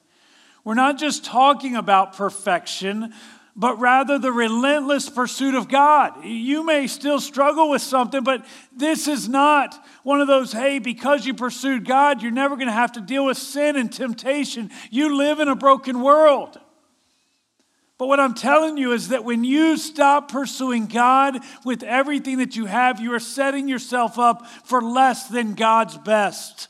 We're 0.64 0.74
not 0.74 0.98
just 0.98 1.24
talking 1.24 1.76
about 1.76 2.16
perfection, 2.16 3.14
but 3.60 3.78
rather 3.78 4.18
the 4.18 4.32
relentless 4.32 5.10
pursuit 5.10 5.54
of 5.54 5.68
God. 5.68 6.24
You 6.24 6.64
may 6.64 6.86
still 6.86 7.20
struggle 7.20 7.68
with 7.68 7.82
something, 7.82 8.24
but 8.24 8.46
this 8.74 9.06
is 9.06 9.28
not 9.28 9.74
one 10.02 10.22
of 10.22 10.28
those, 10.28 10.50
hey, 10.50 10.78
because 10.78 11.26
you 11.26 11.34
pursued 11.34 11.84
God, 11.84 12.22
you're 12.22 12.32
never 12.32 12.56
going 12.56 12.68
to 12.68 12.72
have 12.72 12.92
to 12.92 13.02
deal 13.02 13.26
with 13.26 13.36
sin 13.36 13.76
and 13.76 13.92
temptation. 13.92 14.70
You 14.90 15.14
live 15.14 15.40
in 15.40 15.48
a 15.48 15.54
broken 15.54 16.00
world. 16.00 16.58
But 17.98 18.06
what 18.06 18.18
I'm 18.18 18.32
telling 18.32 18.78
you 18.78 18.92
is 18.92 19.08
that 19.08 19.26
when 19.26 19.44
you 19.44 19.76
stop 19.76 20.32
pursuing 20.32 20.86
God 20.86 21.38
with 21.62 21.82
everything 21.82 22.38
that 22.38 22.56
you 22.56 22.64
have, 22.64 22.98
you 22.98 23.12
are 23.12 23.20
setting 23.20 23.68
yourself 23.68 24.18
up 24.18 24.46
for 24.64 24.80
less 24.80 25.28
than 25.28 25.52
God's 25.52 25.98
best. 25.98 26.68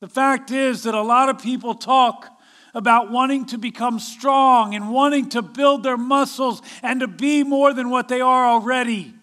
The 0.00 0.08
fact 0.08 0.50
is 0.50 0.82
that 0.82 0.94
a 0.94 1.00
lot 1.00 1.30
of 1.30 1.42
people 1.42 1.74
talk 1.74 2.28
about 2.74 3.10
wanting 3.10 3.44
to 3.46 3.58
become 3.58 3.98
strong 3.98 4.74
and 4.74 4.90
wanting 4.90 5.28
to 5.30 5.42
build 5.42 5.82
their 5.82 5.96
muscles 5.96 6.62
and 6.82 7.00
to 7.00 7.08
be 7.08 7.42
more 7.44 7.72
than 7.72 7.90
what 7.90 8.08
they 8.08 8.20
are 8.20 8.46
already. 8.46 9.14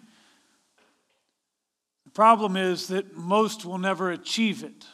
The 2.06 2.12
problem 2.12 2.56
is 2.56 2.88
that 2.88 3.16
most 3.16 3.66
will 3.66 3.78
never 3.78 4.12
achieve 4.12 4.64
it 4.64 4.86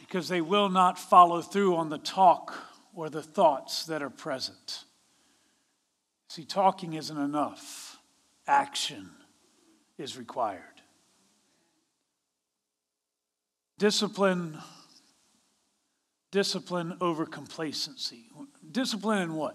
because 0.00 0.28
they 0.28 0.40
will 0.40 0.68
not 0.68 0.98
follow 0.98 1.40
through 1.42 1.76
on 1.76 1.88
the 1.88 1.98
talk 1.98 2.54
or 2.94 3.08
the 3.08 3.22
thoughts 3.22 3.86
that 3.86 4.02
are 4.02 4.10
present. 4.10 4.84
See, 6.28 6.44
talking 6.44 6.94
isn't 6.94 7.16
enough, 7.16 7.98
action 8.46 9.10
is 9.98 10.16
required. 10.16 10.60
Discipline, 13.78 14.58
discipline 16.32 16.96
over 17.00 17.24
complacency. 17.24 18.24
Discipline 18.72 19.22
in 19.22 19.34
what? 19.34 19.54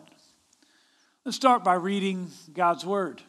Let's 1.25 1.35
start 1.35 1.63
by 1.63 1.73
reading 1.73 2.29
God's 2.53 2.85
Word. 2.85 3.21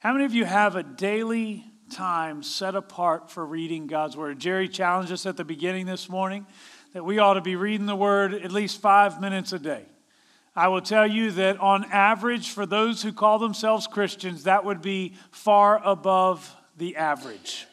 How 0.00 0.12
many 0.12 0.26
of 0.26 0.34
you 0.34 0.44
have 0.44 0.76
a 0.76 0.82
daily 0.82 1.64
time 1.90 2.42
set 2.42 2.74
apart 2.74 3.30
for 3.30 3.46
reading 3.46 3.86
God's 3.86 4.16
Word? 4.16 4.38
Jerry 4.38 4.68
challenged 4.68 5.12
us 5.12 5.24
at 5.24 5.38
the 5.38 5.44
beginning 5.44 5.86
this 5.86 6.10
morning 6.10 6.46
that 6.92 7.04
we 7.04 7.18
ought 7.18 7.34
to 7.34 7.40
be 7.40 7.56
reading 7.56 7.86
the 7.86 7.96
Word 7.96 8.34
at 8.34 8.52
least 8.52 8.80
five 8.80 9.20
minutes 9.20 9.52
a 9.52 9.58
day. 9.58 9.86
I 10.56 10.68
will 10.68 10.82
tell 10.82 11.06
you 11.06 11.30
that 11.32 11.58
on 11.60 11.84
average, 11.86 12.50
for 12.50 12.66
those 12.66 13.02
who 13.02 13.12
call 13.12 13.38
themselves 13.38 13.86
Christians, 13.86 14.44
that 14.44 14.64
would 14.64 14.82
be 14.82 15.14
far 15.30 15.80
above 15.84 16.54
the 16.76 16.96
average. 16.96 17.66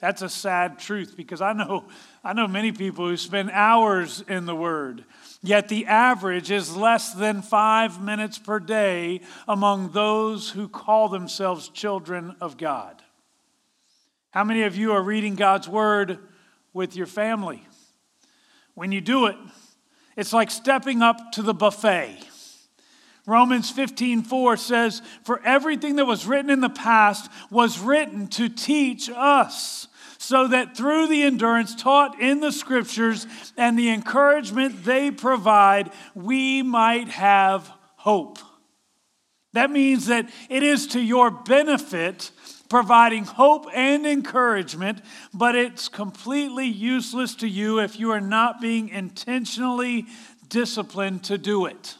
That's 0.00 0.22
a 0.22 0.28
sad 0.28 0.78
truth 0.78 1.14
because 1.16 1.40
I 1.40 1.52
know, 1.52 1.84
I 2.22 2.34
know 2.34 2.46
many 2.46 2.70
people 2.70 3.08
who 3.08 3.16
spend 3.16 3.50
hours 3.50 4.22
in 4.28 4.44
the 4.44 4.54
Word, 4.54 5.04
yet 5.42 5.68
the 5.68 5.86
average 5.86 6.50
is 6.50 6.76
less 6.76 7.14
than 7.14 7.40
five 7.40 8.02
minutes 8.02 8.38
per 8.38 8.60
day 8.60 9.22
among 9.48 9.92
those 9.92 10.50
who 10.50 10.68
call 10.68 11.08
themselves 11.08 11.70
children 11.70 12.36
of 12.40 12.58
God. 12.58 13.02
How 14.32 14.44
many 14.44 14.64
of 14.64 14.76
you 14.76 14.92
are 14.92 15.02
reading 15.02 15.34
God's 15.34 15.66
Word 15.66 16.18
with 16.74 16.94
your 16.94 17.06
family? 17.06 17.66
When 18.74 18.92
you 18.92 19.00
do 19.00 19.26
it, 19.26 19.36
it's 20.14 20.34
like 20.34 20.50
stepping 20.50 21.00
up 21.00 21.32
to 21.32 21.42
the 21.42 21.54
buffet. 21.54 22.18
Romans 23.26 23.70
15, 23.70 24.22
4 24.22 24.56
says, 24.56 25.02
For 25.24 25.40
everything 25.44 25.96
that 25.96 26.04
was 26.04 26.26
written 26.26 26.50
in 26.50 26.60
the 26.60 26.68
past 26.68 27.30
was 27.50 27.78
written 27.78 28.26
to 28.28 28.48
teach 28.48 29.08
us, 29.08 29.88
so 30.30 30.46
that 30.46 30.76
through 30.76 31.08
the 31.08 31.24
endurance 31.24 31.74
taught 31.74 32.20
in 32.20 32.38
the 32.38 32.52
scriptures 32.52 33.26
and 33.56 33.76
the 33.76 33.90
encouragement 33.90 34.84
they 34.84 35.10
provide, 35.10 35.90
we 36.14 36.62
might 36.62 37.08
have 37.08 37.68
hope. 37.96 38.38
That 39.54 39.72
means 39.72 40.06
that 40.06 40.30
it 40.48 40.62
is 40.62 40.86
to 40.88 41.00
your 41.00 41.32
benefit 41.32 42.30
providing 42.68 43.24
hope 43.24 43.66
and 43.74 44.06
encouragement, 44.06 45.02
but 45.34 45.56
it's 45.56 45.88
completely 45.88 46.66
useless 46.66 47.34
to 47.34 47.48
you 47.48 47.80
if 47.80 47.98
you 47.98 48.12
are 48.12 48.20
not 48.20 48.60
being 48.60 48.88
intentionally 48.88 50.06
disciplined 50.46 51.24
to 51.24 51.38
do 51.38 51.66
it. 51.66 51.96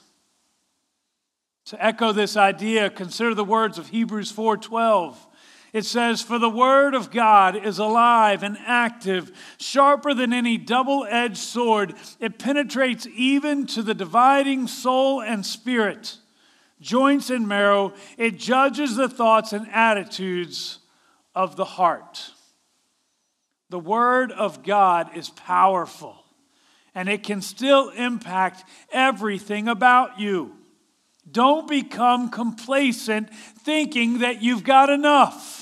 To 1.65 1.85
echo 1.85 2.13
this 2.13 2.37
idea, 2.37 2.91
consider 2.91 3.35
the 3.35 3.45
words 3.45 3.77
of 3.77 3.89
Hebrews 3.89 4.31
4:12. 4.31 5.17
It 5.73 5.85
says, 5.85 6.21
For 6.21 6.39
the 6.39 6.51
word 6.51 6.95
of 6.95 7.11
God 7.11 7.55
is 7.55 7.79
alive 7.79 8.43
and 8.43 8.59
active, 8.67 9.31
sharper 9.59 10.15
than 10.15 10.33
any 10.33 10.59
double 10.59 11.07
edged 11.09 11.39
sword. 11.39 11.95
It 12.19 12.39
penetrates 12.39 13.07
even 13.15 13.67
to 13.69 13.83
the 13.83 13.95
dividing 13.95 14.67
soul 14.67 15.23
and 15.23 15.45
spirit 15.47 16.19
joints 16.81 17.31
and 17.31 17.47
marrow. 17.47 17.93
It 18.17 18.39
judges 18.39 18.97
the 18.97 19.09
thoughts 19.09 19.53
and 19.53 19.69
attitudes 19.71 20.79
of 21.35 21.57
the 21.57 21.65
heart. 21.65 22.33
The 23.69 23.79
Word 23.79 24.33
of 24.33 24.65
God 24.65 25.17
is 25.17 25.31
powerful, 25.31 26.17
and 26.95 27.09
it 27.09 27.23
can 27.23 27.41
still 27.41 27.91
impact 27.91 28.65
everything 28.93 29.69
about 29.69 30.19
you. 30.19 30.57
Don't 31.31 31.69
become 31.69 32.31
complacent 32.31 33.33
thinking 33.33 34.19
that 34.19 34.43
you've 34.43 34.65
got 34.65 34.91
enough. 34.91 35.60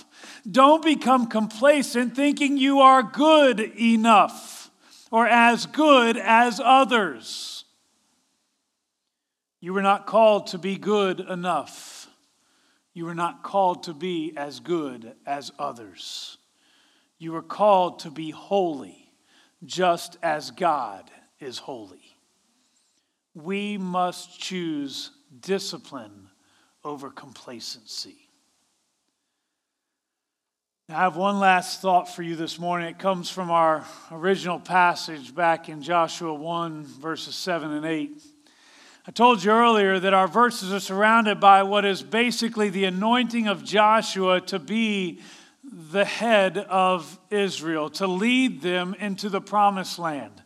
Don't 0.50 0.82
become 0.82 1.26
complacent 1.26 2.16
thinking 2.16 2.56
you 2.56 2.80
are 2.80 3.02
good 3.02 3.60
enough 3.60 4.70
or 5.10 5.26
as 5.26 5.66
good 5.66 6.16
as 6.16 6.60
others. 6.62 7.64
You 9.60 9.74
were 9.74 9.82
not 9.82 10.06
called 10.06 10.48
to 10.48 10.58
be 10.58 10.76
good 10.76 11.20
enough. 11.20 12.08
You 12.94 13.04
were 13.04 13.14
not 13.14 13.42
called 13.42 13.84
to 13.84 13.94
be 13.94 14.32
as 14.36 14.60
good 14.60 15.14
as 15.26 15.52
others. 15.58 16.38
You 17.18 17.32
were 17.32 17.42
called 17.42 18.00
to 18.00 18.10
be 18.10 18.30
holy, 18.30 19.12
just 19.64 20.16
as 20.22 20.50
God 20.52 21.10
is 21.40 21.58
holy. 21.58 22.16
We 23.34 23.76
must 23.76 24.40
choose 24.40 25.10
discipline 25.40 26.28
over 26.84 27.10
complacency. 27.10 28.27
I 30.90 31.00
have 31.00 31.16
one 31.16 31.38
last 31.38 31.82
thought 31.82 32.08
for 32.08 32.22
you 32.22 32.34
this 32.34 32.58
morning. 32.58 32.88
It 32.88 32.98
comes 32.98 33.28
from 33.28 33.50
our 33.50 33.84
original 34.10 34.58
passage 34.58 35.34
back 35.34 35.68
in 35.68 35.82
Joshua 35.82 36.32
1, 36.32 36.84
verses 36.84 37.34
7 37.34 37.70
and 37.72 37.84
8. 37.84 38.22
I 39.06 39.10
told 39.10 39.44
you 39.44 39.50
earlier 39.50 40.00
that 40.00 40.14
our 40.14 40.26
verses 40.26 40.72
are 40.72 40.80
surrounded 40.80 41.40
by 41.40 41.62
what 41.62 41.84
is 41.84 42.02
basically 42.02 42.70
the 42.70 42.86
anointing 42.86 43.48
of 43.48 43.64
Joshua 43.64 44.40
to 44.46 44.58
be 44.58 45.20
the 45.62 46.06
head 46.06 46.56
of 46.56 47.18
Israel, 47.28 47.90
to 47.90 48.06
lead 48.06 48.62
them 48.62 48.96
into 48.98 49.28
the 49.28 49.42
promised 49.42 49.98
land. 49.98 50.42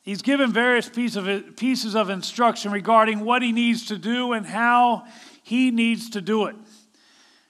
He's 0.00 0.22
given 0.22 0.54
various 0.54 0.88
pieces 0.88 1.94
of 1.94 2.08
instruction 2.08 2.72
regarding 2.72 3.20
what 3.20 3.42
he 3.42 3.52
needs 3.52 3.88
to 3.88 3.98
do 3.98 4.32
and 4.32 4.46
how 4.46 5.04
he 5.42 5.70
needs 5.70 6.08
to 6.10 6.22
do 6.22 6.46
it. 6.46 6.56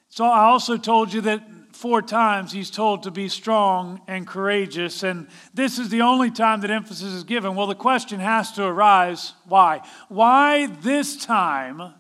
So 0.09 0.25
I 0.25 0.47
also 0.47 0.77
told 0.77 1.13
you 1.13 1.21
that 1.21 1.49
four 1.79 2.03
times 2.03 2.51
he's 2.51 2.71
told 2.71 3.05
to 3.05 3.11
be 3.11 3.29
strong 3.29 4.01
and 4.09 4.27
courageous, 4.27 5.05
and 5.05 5.29
this 5.55 5.79
is 5.79 5.91
the 5.91 6.01
only 6.01 6.29
time 6.29 6.61
that 6.61 6.73
emphasis 6.73 7.13
is 7.13 7.23
given. 7.23 7.55
Well, 7.55 7.69
the 7.69 7.77
question 7.77 8.19
has 8.19 8.51
to 8.53 8.65
arise 8.65 9.35
why? 9.47 9.83
Why 10.09 10.67
this 10.67 11.25
time 11.25 11.95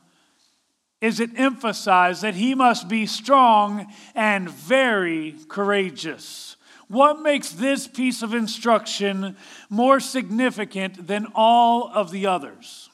is 1.00 1.20
it 1.20 1.30
emphasized 1.36 2.22
that 2.22 2.34
he 2.34 2.56
must 2.56 2.88
be 2.88 3.06
strong 3.06 3.86
and 4.16 4.50
very 4.50 5.36
courageous? 5.46 6.56
What 6.88 7.22
makes 7.22 7.50
this 7.50 7.86
piece 7.86 8.22
of 8.22 8.34
instruction 8.34 9.36
more 9.70 10.00
significant 10.00 11.06
than 11.06 11.28
all 11.36 11.88
of 11.94 12.10
the 12.10 12.26
others? 12.26 12.90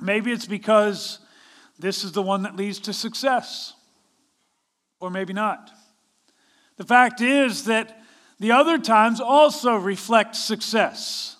Maybe 0.00 0.32
it's 0.32 0.46
because 0.46 1.18
this 1.78 2.04
is 2.04 2.12
the 2.12 2.22
one 2.22 2.44
that 2.44 2.56
leads 2.56 2.78
to 2.80 2.94
success 2.94 3.74
or 5.04 5.10
maybe 5.10 5.34
not. 5.34 5.70
The 6.78 6.84
fact 6.84 7.20
is 7.20 7.64
that 7.64 8.00
the 8.40 8.52
other 8.52 8.78
times 8.78 9.20
also 9.20 9.76
reflect 9.76 10.34
success. 10.34 11.36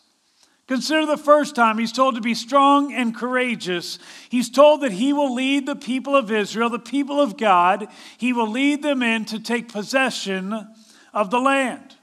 Consider 0.67 1.07
the 1.07 1.17
first 1.17 1.57
time 1.57 1.79
he's 1.79 1.93
told 1.93 2.15
to 2.15 2.21
be 2.21 2.35
strong 2.35 2.93
and 2.93 3.15
courageous. 3.15 3.99
He's 4.29 4.51
told 4.51 4.83
that 4.83 4.93
he 4.93 5.13
will 5.13 5.35
lead 5.35 5.67
the 5.67 5.77
people 5.77 6.15
of 6.15 6.31
Israel, 6.31 6.71
the 6.71 6.79
people 6.79 7.21
of 7.21 7.37
God, 7.37 7.89
he 8.19 8.33
will 8.33 8.49
lead 8.49 8.83
them 8.83 9.03
in 9.03 9.25
to 9.27 9.41
take 9.41 9.73
possession 9.73 10.55
of 11.13 11.31
the 11.31 11.41
land. 11.41 11.97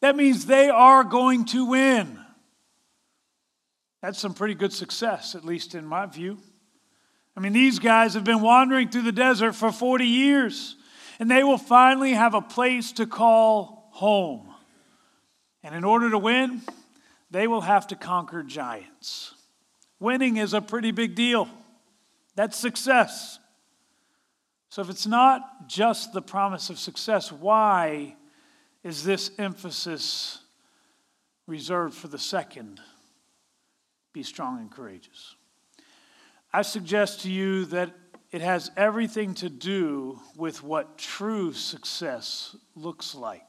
That 0.00 0.16
means 0.16 0.46
they 0.46 0.68
are 0.68 1.04
going 1.04 1.46
to 1.46 1.66
win. 1.66 2.18
That's 4.02 4.18
some 4.18 4.34
pretty 4.34 4.54
good 4.54 4.72
success, 4.72 5.34
at 5.34 5.44
least 5.44 5.74
in 5.74 5.84
my 5.84 6.06
view. 6.06 6.38
I 7.36 7.40
mean, 7.40 7.52
these 7.52 7.78
guys 7.78 8.14
have 8.14 8.24
been 8.24 8.40
wandering 8.40 8.88
through 8.88 9.02
the 9.02 9.12
desert 9.12 9.54
for 9.54 9.72
40 9.72 10.04
years 10.04 10.76
and 11.22 11.30
they 11.30 11.44
will 11.44 11.56
finally 11.56 12.14
have 12.14 12.34
a 12.34 12.40
place 12.40 12.90
to 12.90 13.06
call 13.06 13.86
home. 13.92 14.52
And 15.62 15.72
in 15.72 15.84
order 15.84 16.10
to 16.10 16.18
win, 16.18 16.62
they 17.30 17.46
will 17.46 17.60
have 17.60 17.86
to 17.86 17.94
conquer 17.94 18.42
giants. 18.42 19.32
Winning 20.00 20.36
is 20.36 20.52
a 20.52 20.60
pretty 20.60 20.90
big 20.90 21.14
deal. 21.14 21.48
That's 22.34 22.56
success. 22.56 23.38
So, 24.68 24.82
if 24.82 24.90
it's 24.90 25.06
not 25.06 25.68
just 25.68 26.12
the 26.12 26.20
promise 26.20 26.70
of 26.70 26.78
success, 26.80 27.30
why 27.30 28.16
is 28.82 29.04
this 29.04 29.30
emphasis 29.38 30.40
reserved 31.46 31.94
for 31.94 32.08
the 32.08 32.18
second? 32.18 32.80
Be 34.12 34.24
strong 34.24 34.58
and 34.58 34.72
courageous. 34.72 35.36
I 36.52 36.62
suggest 36.62 37.20
to 37.20 37.30
you 37.30 37.66
that 37.66 37.92
it 38.32 38.40
has 38.40 38.70
everything 38.76 39.34
to 39.34 39.50
do 39.50 40.18
with 40.36 40.62
what 40.62 40.96
true 40.96 41.52
success 41.52 42.56
looks 42.74 43.14
like. 43.14 43.44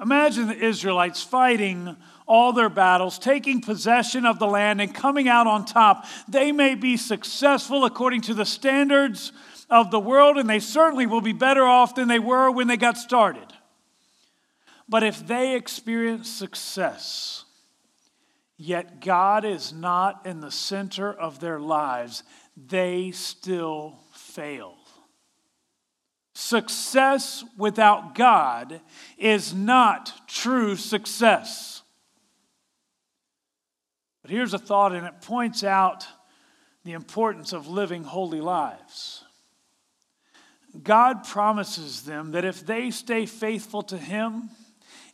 Imagine 0.00 0.48
the 0.48 0.56
Israelites 0.56 1.22
fighting 1.22 1.96
all 2.26 2.52
their 2.52 2.68
battles, 2.68 3.18
taking 3.18 3.60
possession 3.60 4.24
of 4.24 4.38
the 4.38 4.46
land, 4.46 4.80
and 4.80 4.94
coming 4.94 5.28
out 5.28 5.46
on 5.46 5.64
top. 5.64 6.06
They 6.28 6.50
may 6.50 6.74
be 6.76 6.96
successful 6.96 7.84
according 7.84 8.22
to 8.22 8.34
the 8.34 8.46
standards 8.46 9.32
of 9.68 9.90
the 9.90 10.00
world, 10.00 10.38
and 10.38 10.48
they 10.48 10.60
certainly 10.60 11.06
will 11.06 11.20
be 11.20 11.32
better 11.32 11.64
off 11.64 11.94
than 11.94 12.08
they 12.08 12.18
were 12.18 12.50
when 12.50 12.68
they 12.68 12.76
got 12.76 12.96
started. 12.96 13.46
But 14.88 15.02
if 15.02 15.26
they 15.26 15.56
experience 15.56 16.28
success, 16.28 17.44
yet 18.56 19.00
God 19.00 19.44
is 19.44 19.72
not 19.72 20.26
in 20.26 20.40
the 20.40 20.50
center 20.50 21.12
of 21.12 21.40
their 21.40 21.58
lives, 21.58 22.22
they 22.68 23.10
still 23.10 23.98
fail. 24.12 24.76
Success 26.34 27.44
without 27.56 28.14
God 28.14 28.80
is 29.18 29.54
not 29.54 30.28
true 30.28 30.76
success. 30.76 31.82
But 34.22 34.30
here's 34.30 34.54
a 34.54 34.58
thought, 34.58 34.92
and 34.92 35.06
it 35.06 35.20
points 35.20 35.64
out 35.64 36.06
the 36.84 36.92
importance 36.92 37.52
of 37.52 37.68
living 37.68 38.04
holy 38.04 38.40
lives. 38.40 39.24
God 40.82 41.24
promises 41.24 42.02
them 42.02 42.32
that 42.32 42.44
if 42.44 42.64
they 42.64 42.90
stay 42.90 43.26
faithful 43.26 43.82
to 43.82 43.98
Him, 43.98 44.50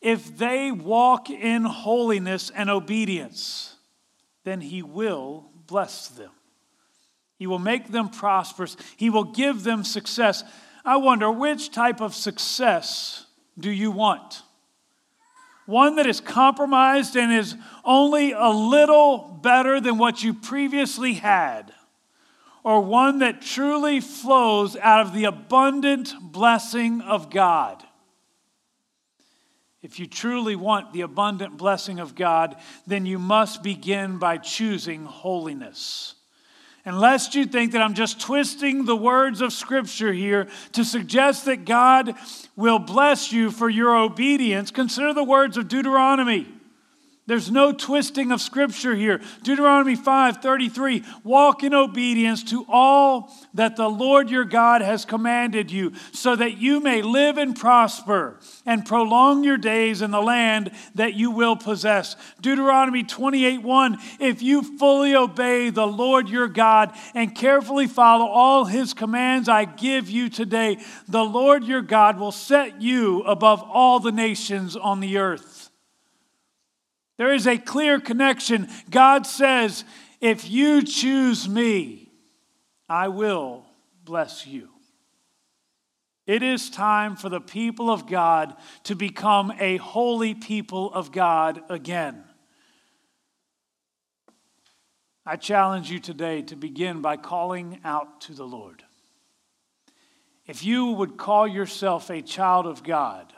if 0.00 0.38
they 0.38 0.70
walk 0.70 1.30
in 1.30 1.64
holiness 1.64 2.50
and 2.50 2.70
obedience, 2.70 3.74
then 4.44 4.60
He 4.60 4.82
will 4.82 5.50
bless 5.66 6.08
them. 6.08 6.30
He 7.38 7.46
will 7.46 7.60
make 7.60 7.92
them 7.92 8.08
prosperous. 8.08 8.76
He 8.96 9.10
will 9.10 9.24
give 9.24 9.62
them 9.62 9.84
success. 9.84 10.42
I 10.84 10.96
wonder 10.96 11.30
which 11.30 11.70
type 11.70 12.00
of 12.00 12.14
success 12.14 13.26
do 13.58 13.70
you 13.70 13.90
want? 13.90 14.42
One 15.66 15.96
that 15.96 16.06
is 16.06 16.20
compromised 16.20 17.16
and 17.16 17.32
is 17.32 17.54
only 17.84 18.32
a 18.32 18.48
little 18.48 19.38
better 19.42 19.80
than 19.80 19.98
what 19.98 20.22
you 20.22 20.34
previously 20.34 21.14
had, 21.14 21.72
or 22.64 22.80
one 22.80 23.18
that 23.18 23.42
truly 23.42 24.00
flows 24.00 24.76
out 24.76 25.00
of 25.06 25.12
the 25.12 25.24
abundant 25.24 26.14
blessing 26.20 27.02
of 27.02 27.30
God? 27.30 27.84
If 29.80 30.00
you 30.00 30.06
truly 30.06 30.56
want 30.56 30.92
the 30.92 31.02
abundant 31.02 31.56
blessing 31.56 32.00
of 32.00 32.14
God, 32.14 32.56
then 32.86 33.06
you 33.06 33.18
must 33.18 33.62
begin 33.62 34.18
by 34.18 34.38
choosing 34.38 35.04
holiness. 35.04 36.14
And 36.84 36.98
lest 36.98 37.34
you 37.34 37.44
think 37.44 37.72
that 37.72 37.82
I'm 37.82 37.94
just 37.94 38.20
twisting 38.20 38.84
the 38.84 38.96
words 38.96 39.40
of 39.40 39.52
Scripture 39.52 40.12
here 40.12 40.48
to 40.72 40.84
suggest 40.84 41.44
that 41.44 41.64
God 41.64 42.14
will 42.56 42.78
bless 42.78 43.32
you 43.32 43.50
for 43.50 43.68
your 43.68 43.96
obedience, 43.96 44.70
consider 44.70 45.12
the 45.12 45.24
words 45.24 45.56
of 45.56 45.68
Deuteronomy. 45.68 46.46
There's 47.28 47.50
no 47.50 47.72
twisting 47.72 48.32
of 48.32 48.40
scripture 48.40 48.94
here. 48.94 49.20
Deuteronomy 49.42 49.96
5:33, 49.96 51.04
walk 51.24 51.62
in 51.62 51.74
obedience 51.74 52.42
to 52.44 52.64
all 52.70 53.30
that 53.52 53.76
the 53.76 53.90
Lord 53.90 54.30
your 54.30 54.46
God 54.46 54.80
has 54.80 55.04
commanded 55.04 55.70
you, 55.70 55.92
so 56.10 56.34
that 56.36 56.56
you 56.56 56.80
may 56.80 57.02
live 57.02 57.36
and 57.36 57.54
prosper 57.54 58.40
and 58.64 58.86
prolong 58.86 59.44
your 59.44 59.58
days 59.58 60.00
in 60.00 60.10
the 60.10 60.22
land 60.22 60.70
that 60.94 61.12
you 61.12 61.30
will 61.30 61.54
possess. 61.54 62.16
Deuteronomy 62.40 63.04
28:1, 63.04 63.98
if 64.18 64.40
you 64.40 64.62
fully 64.62 65.14
obey 65.14 65.68
the 65.68 65.86
Lord 65.86 66.30
your 66.30 66.48
God 66.48 66.92
and 67.14 67.34
carefully 67.34 67.86
follow 67.86 68.24
all 68.24 68.64
his 68.64 68.94
commands 68.94 69.50
I 69.50 69.66
give 69.66 70.08
you 70.08 70.30
today, 70.30 70.78
the 71.06 71.26
Lord 71.26 71.64
your 71.64 71.82
God 71.82 72.18
will 72.18 72.32
set 72.32 72.80
you 72.80 73.20
above 73.24 73.62
all 73.70 74.00
the 74.00 74.12
nations 74.12 74.76
on 74.76 75.00
the 75.00 75.18
earth. 75.18 75.57
There 77.18 77.34
is 77.34 77.46
a 77.46 77.58
clear 77.58 78.00
connection. 78.00 78.68
God 78.88 79.26
says, 79.26 79.84
if 80.20 80.48
you 80.48 80.82
choose 80.82 81.48
me, 81.48 82.10
I 82.88 83.08
will 83.08 83.66
bless 84.04 84.46
you. 84.46 84.70
It 86.26 86.42
is 86.42 86.70
time 86.70 87.16
for 87.16 87.28
the 87.28 87.40
people 87.40 87.90
of 87.90 88.06
God 88.06 88.54
to 88.84 88.94
become 88.94 89.52
a 89.58 89.78
holy 89.78 90.34
people 90.34 90.92
of 90.92 91.10
God 91.10 91.62
again. 91.68 92.24
I 95.26 95.36
challenge 95.36 95.90
you 95.90 95.98
today 95.98 96.42
to 96.42 96.56
begin 96.56 97.02
by 97.02 97.16
calling 97.16 97.80
out 97.84 98.20
to 98.22 98.32
the 98.32 98.46
Lord. 98.46 98.82
If 100.46 100.64
you 100.64 100.86
would 100.86 101.18
call 101.18 101.46
yourself 101.46 102.10
a 102.10 102.22
child 102.22 102.66
of 102.66 102.82
God, 102.82 103.32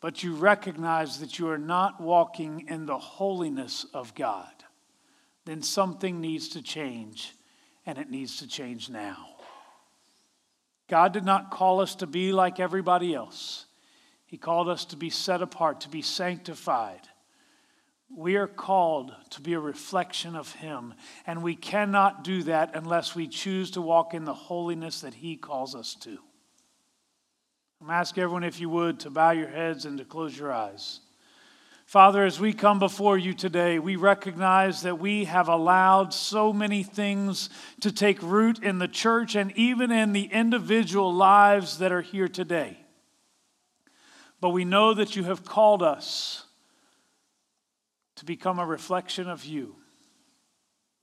but 0.00 0.22
you 0.22 0.34
recognize 0.34 1.20
that 1.20 1.38
you 1.38 1.48
are 1.48 1.58
not 1.58 2.00
walking 2.00 2.66
in 2.68 2.86
the 2.86 2.98
holiness 2.98 3.86
of 3.94 4.14
God, 4.14 4.52
then 5.44 5.62
something 5.62 6.20
needs 6.20 6.48
to 6.50 6.62
change, 6.62 7.34
and 7.86 7.98
it 7.98 8.10
needs 8.10 8.38
to 8.38 8.46
change 8.46 8.90
now. 8.90 9.36
God 10.88 11.12
did 11.12 11.24
not 11.24 11.50
call 11.50 11.80
us 11.80 11.94
to 11.96 12.06
be 12.06 12.32
like 12.32 12.60
everybody 12.60 13.14
else. 13.14 13.66
He 14.26 14.36
called 14.36 14.68
us 14.68 14.84
to 14.86 14.96
be 14.96 15.10
set 15.10 15.42
apart, 15.42 15.80
to 15.82 15.88
be 15.88 16.02
sanctified. 16.02 17.08
We 18.14 18.36
are 18.36 18.46
called 18.46 19.14
to 19.30 19.40
be 19.40 19.54
a 19.54 19.60
reflection 19.60 20.36
of 20.36 20.52
Him, 20.52 20.94
and 21.26 21.42
we 21.42 21.56
cannot 21.56 22.22
do 22.22 22.42
that 22.44 22.76
unless 22.76 23.14
we 23.14 23.26
choose 23.26 23.72
to 23.72 23.80
walk 23.80 24.14
in 24.14 24.24
the 24.24 24.34
holiness 24.34 25.00
that 25.00 25.14
He 25.14 25.36
calls 25.36 25.74
us 25.74 25.94
to. 26.02 26.18
I'm 27.86 27.92
asking 27.92 28.24
everyone, 28.24 28.42
if 28.42 28.58
you 28.58 28.68
would, 28.68 28.98
to 29.00 29.10
bow 29.10 29.30
your 29.30 29.46
heads 29.46 29.84
and 29.84 29.96
to 29.98 30.04
close 30.04 30.36
your 30.36 30.50
eyes. 30.50 30.98
Father, 31.84 32.24
as 32.24 32.40
we 32.40 32.52
come 32.52 32.80
before 32.80 33.16
you 33.16 33.32
today, 33.32 33.78
we 33.78 33.94
recognize 33.94 34.82
that 34.82 34.98
we 34.98 35.26
have 35.26 35.46
allowed 35.46 36.12
so 36.12 36.52
many 36.52 36.82
things 36.82 37.48
to 37.82 37.92
take 37.92 38.20
root 38.24 38.60
in 38.60 38.80
the 38.80 38.88
church 38.88 39.36
and 39.36 39.56
even 39.56 39.92
in 39.92 40.12
the 40.12 40.24
individual 40.24 41.14
lives 41.14 41.78
that 41.78 41.92
are 41.92 42.02
here 42.02 42.26
today. 42.26 42.76
But 44.40 44.50
we 44.50 44.64
know 44.64 44.92
that 44.92 45.14
you 45.14 45.22
have 45.22 45.44
called 45.44 45.84
us 45.84 46.44
to 48.16 48.24
become 48.24 48.58
a 48.58 48.66
reflection 48.66 49.30
of 49.30 49.44
you. 49.44 49.76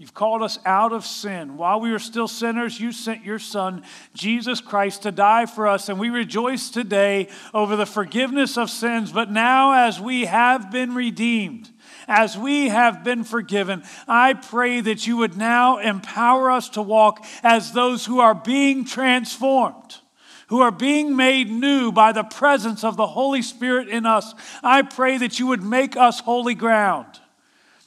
You've 0.03 0.13
called 0.13 0.43
us 0.43 0.59
out 0.65 0.91
of 0.91 1.05
sin. 1.05 1.55
While 1.55 1.79
we 1.79 1.89
were 1.89 1.97
still 1.97 2.27
sinners, 2.27 2.77
you 2.77 2.91
sent 2.91 3.23
your 3.23 3.39
Son, 3.39 3.83
Jesus 4.13 4.59
Christ, 4.59 5.03
to 5.03 5.13
die 5.13 5.45
for 5.45 5.65
us. 5.65 5.87
And 5.87 5.97
we 5.97 6.09
rejoice 6.09 6.69
today 6.69 7.29
over 7.53 7.77
the 7.77 7.85
forgiveness 7.85 8.57
of 8.57 8.69
sins. 8.69 9.13
But 9.13 9.31
now, 9.31 9.87
as 9.87 10.01
we 10.01 10.25
have 10.25 10.69
been 10.69 10.93
redeemed, 10.93 11.69
as 12.05 12.37
we 12.37 12.67
have 12.67 13.05
been 13.05 13.23
forgiven, 13.23 13.83
I 14.05 14.33
pray 14.33 14.81
that 14.81 15.07
you 15.07 15.15
would 15.15 15.37
now 15.37 15.77
empower 15.77 16.51
us 16.51 16.67
to 16.71 16.81
walk 16.81 17.25
as 17.41 17.71
those 17.71 18.05
who 18.05 18.19
are 18.19 18.35
being 18.35 18.83
transformed 18.83 19.99
who 20.47 20.59
are 20.59 20.71
being 20.71 21.15
made 21.15 21.49
new 21.49 21.91
by 21.91 22.11
the 22.11 22.23
presence 22.25 22.83
of 22.83 22.97
the 22.97 23.07
Holy 23.07 23.41
Spirit 23.41 23.87
in 23.87 24.05
us. 24.05 24.35
I 24.61 24.81
pray 24.81 25.17
that 25.17 25.39
you 25.39 25.47
would 25.47 25.63
make 25.63 25.95
us 25.95 26.19
holy 26.19 26.53
ground 26.53 27.21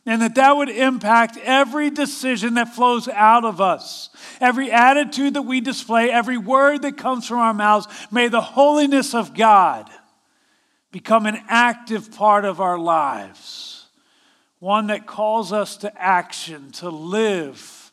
and 0.07 0.23
that 0.23 0.37
that 0.37 0.57
would 0.57 0.69
impact 0.69 1.37
every 1.43 1.91
decision 1.91 2.55
that 2.55 2.75
flows 2.75 3.09
out 3.09 3.45
of 3.45 3.61
us, 3.61 4.09
every 4.41 4.71
attitude 4.71 5.35
that 5.35 5.43
we 5.43 5.61
display, 5.61 6.11
every 6.11 6.39
word 6.39 6.83
that 6.83 6.97
comes 6.97 7.27
from 7.27 7.39
our 7.39 7.53
mouths. 7.53 7.89
May 8.13 8.29
the 8.29 8.41
holiness 8.41 9.15
of 9.15 9.35
God 9.35 9.91
become 10.93 11.27
an 11.27 11.39
active 11.49 12.13
part 12.13 12.45
of 12.45 12.61
our 12.61 12.79
lives, 12.79 13.89
one 14.61 14.87
that 14.87 15.07
calls 15.07 15.53
us 15.53 15.77
to 15.79 16.01
action, 16.01 16.71
to 16.71 16.89
live 16.89 17.93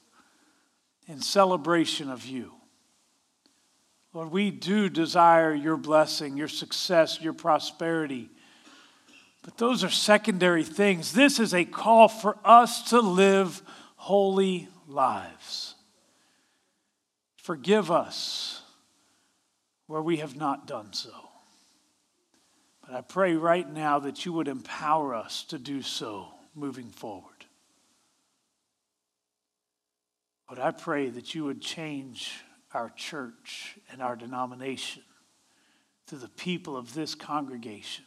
in 1.07 1.19
celebration 1.19 2.11
of 2.11 2.25
you. 2.25 2.51
Lord, 4.13 4.31
we 4.31 4.51
do 4.51 4.87
desire 4.89 5.53
your 5.53 5.75
blessing, 5.75 6.37
your 6.37 6.47
success, 6.47 7.19
your 7.19 7.33
prosperity. 7.33 8.29
But 9.43 9.57
those 9.57 9.83
are 9.83 9.89
secondary 9.89 10.63
things. 10.63 11.13
This 11.13 11.39
is 11.39 11.53
a 11.53 11.65
call 11.65 12.07
for 12.07 12.37
us 12.43 12.89
to 12.89 13.01
live 13.01 13.61
holy 13.95 14.69
lives. 14.87 15.75
Forgive 17.37 17.91
us 17.91 18.61
where 19.87 20.01
we 20.01 20.17
have 20.17 20.37
not 20.37 20.65
done 20.65 20.93
so. 20.93 21.11
But 22.85 22.95
I 22.95 23.01
pray 23.01 23.35
right 23.35 23.69
now 23.69 23.99
that 23.99 24.25
you 24.25 24.31
would 24.33 24.47
empower 24.47 25.13
us 25.13 25.43
to 25.45 25.59
do 25.59 25.81
so 25.81 26.27
moving 26.55 26.89
forward. 26.89 27.45
But 30.47 30.59
I 30.59 30.71
pray 30.71 31.09
that 31.09 31.35
you 31.35 31.43
would 31.45 31.61
change 31.61 32.31
our 32.73 32.89
church 32.91 33.77
and 33.91 34.01
our 34.01 34.15
denomination 34.15 35.03
to 36.07 36.15
the 36.15 36.29
people 36.29 36.77
of 36.77 36.93
this 36.93 37.13
congregation. 37.13 38.05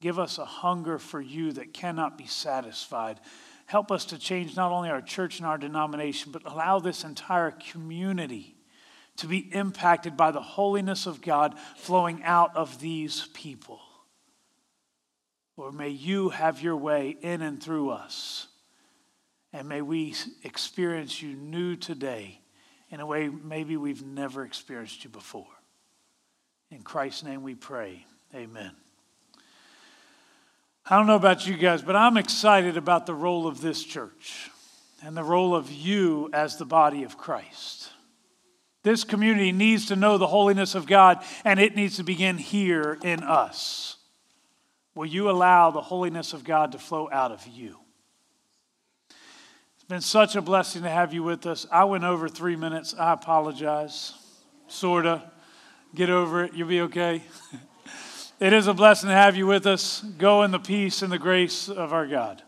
Give 0.00 0.18
us 0.18 0.38
a 0.38 0.44
hunger 0.44 0.98
for 0.98 1.20
you 1.20 1.52
that 1.52 1.74
cannot 1.74 2.16
be 2.16 2.26
satisfied. 2.26 3.20
Help 3.66 3.92
us 3.92 4.06
to 4.06 4.18
change 4.18 4.56
not 4.56 4.72
only 4.72 4.88
our 4.88 5.02
church 5.02 5.38
and 5.38 5.46
our 5.46 5.58
denomination, 5.58 6.32
but 6.32 6.46
allow 6.46 6.78
this 6.78 7.04
entire 7.04 7.50
community 7.50 8.56
to 9.16 9.26
be 9.26 9.54
impacted 9.54 10.16
by 10.16 10.30
the 10.30 10.40
holiness 10.40 11.06
of 11.06 11.20
God 11.20 11.54
flowing 11.76 12.22
out 12.24 12.56
of 12.56 12.80
these 12.80 13.28
people. 13.34 13.80
Lord, 15.56 15.74
may 15.74 15.90
you 15.90 16.30
have 16.30 16.62
your 16.62 16.76
way 16.76 17.16
in 17.20 17.42
and 17.42 17.62
through 17.62 17.90
us. 17.90 18.46
And 19.52 19.68
may 19.68 19.82
we 19.82 20.14
experience 20.42 21.20
you 21.20 21.34
new 21.34 21.76
today 21.76 22.40
in 22.88 23.00
a 23.00 23.06
way 23.06 23.28
maybe 23.28 23.76
we've 23.76 24.02
never 24.02 24.44
experienced 24.44 25.04
you 25.04 25.10
before. 25.10 25.46
In 26.70 26.82
Christ's 26.82 27.24
name 27.24 27.42
we 27.42 27.54
pray. 27.54 28.06
Amen. 28.34 28.72
I 30.90 30.96
don't 30.96 31.06
know 31.06 31.14
about 31.14 31.46
you 31.46 31.56
guys, 31.56 31.82
but 31.82 31.94
I'm 31.94 32.16
excited 32.16 32.76
about 32.76 33.06
the 33.06 33.14
role 33.14 33.46
of 33.46 33.60
this 33.60 33.84
church 33.84 34.50
and 35.04 35.16
the 35.16 35.22
role 35.22 35.54
of 35.54 35.70
you 35.70 36.28
as 36.32 36.56
the 36.56 36.64
body 36.64 37.04
of 37.04 37.16
Christ. 37.16 37.90
This 38.82 39.04
community 39.04 39.52
needs 39.52 39.86
to 39.86 39.96
know 39.96 40.18
the 40.18 40.26
holiness 40.26 40.74
of 40.74 40.88
God, 40.88 41.22
and 41.44 41.60
it 41.60 41.76
needs 41.76 41.98
to 41.98 42.02
begin 42.02 42.38
here 42.38 42.98
in 43.04 43.22
us. 43.22 43.98
Will 44.96 45.06
you 45.06 45.30
allow 45.30 45.70
the 45.70 45.80
holiness 45.80 46.32
of 46.32 46.42
God 46.42 46.72
to 46.72 46.78
flow 46.78 47.08
out 47.12 47.30
of 47.30 47.46
you? 47.46 47.76
It's 49.76 49.84
been 49.88 50.00
such 50.00 50.34
a 50.34 50.42
blessing 50.42 50.82
to 50.82 50.90
have 50.90 51.14
you 51.14 51.22
with 51.22 51.46
us. 51.46 51.68
I 51.70 51.84
went 51.84 52.02
over 52.02 52.28
three 52.28 52.56
minutes. 52.56 52.96
I 52.98 53.12
apologize. 53.12 54.14
Sorta. 54.66 55.30
Get 55.94 56.10
over 56.10 56.42
it. 56.44 56.54
You'll 56.54 56.66
be 56.66 56.80
okay. 56.80 57.22
it 58.40 58.52
is 58.52 58.66
a 58.66 58.74
blessing 58.74 59.08
to 59.08 59.14
have 59.14 59.36
you 59.36 59.46
with 59.46 59.66
us. 59.66 60.00
Go 60.18 60.42
in 60.42 60.50
the 60.50 60.58
peace 60.58 61.02
and 61.02 61.12
the 61.12 61.18
grace 61.18 61.68
of 61.68 61.92
our 61.92 62.06
God. 62.06 62.42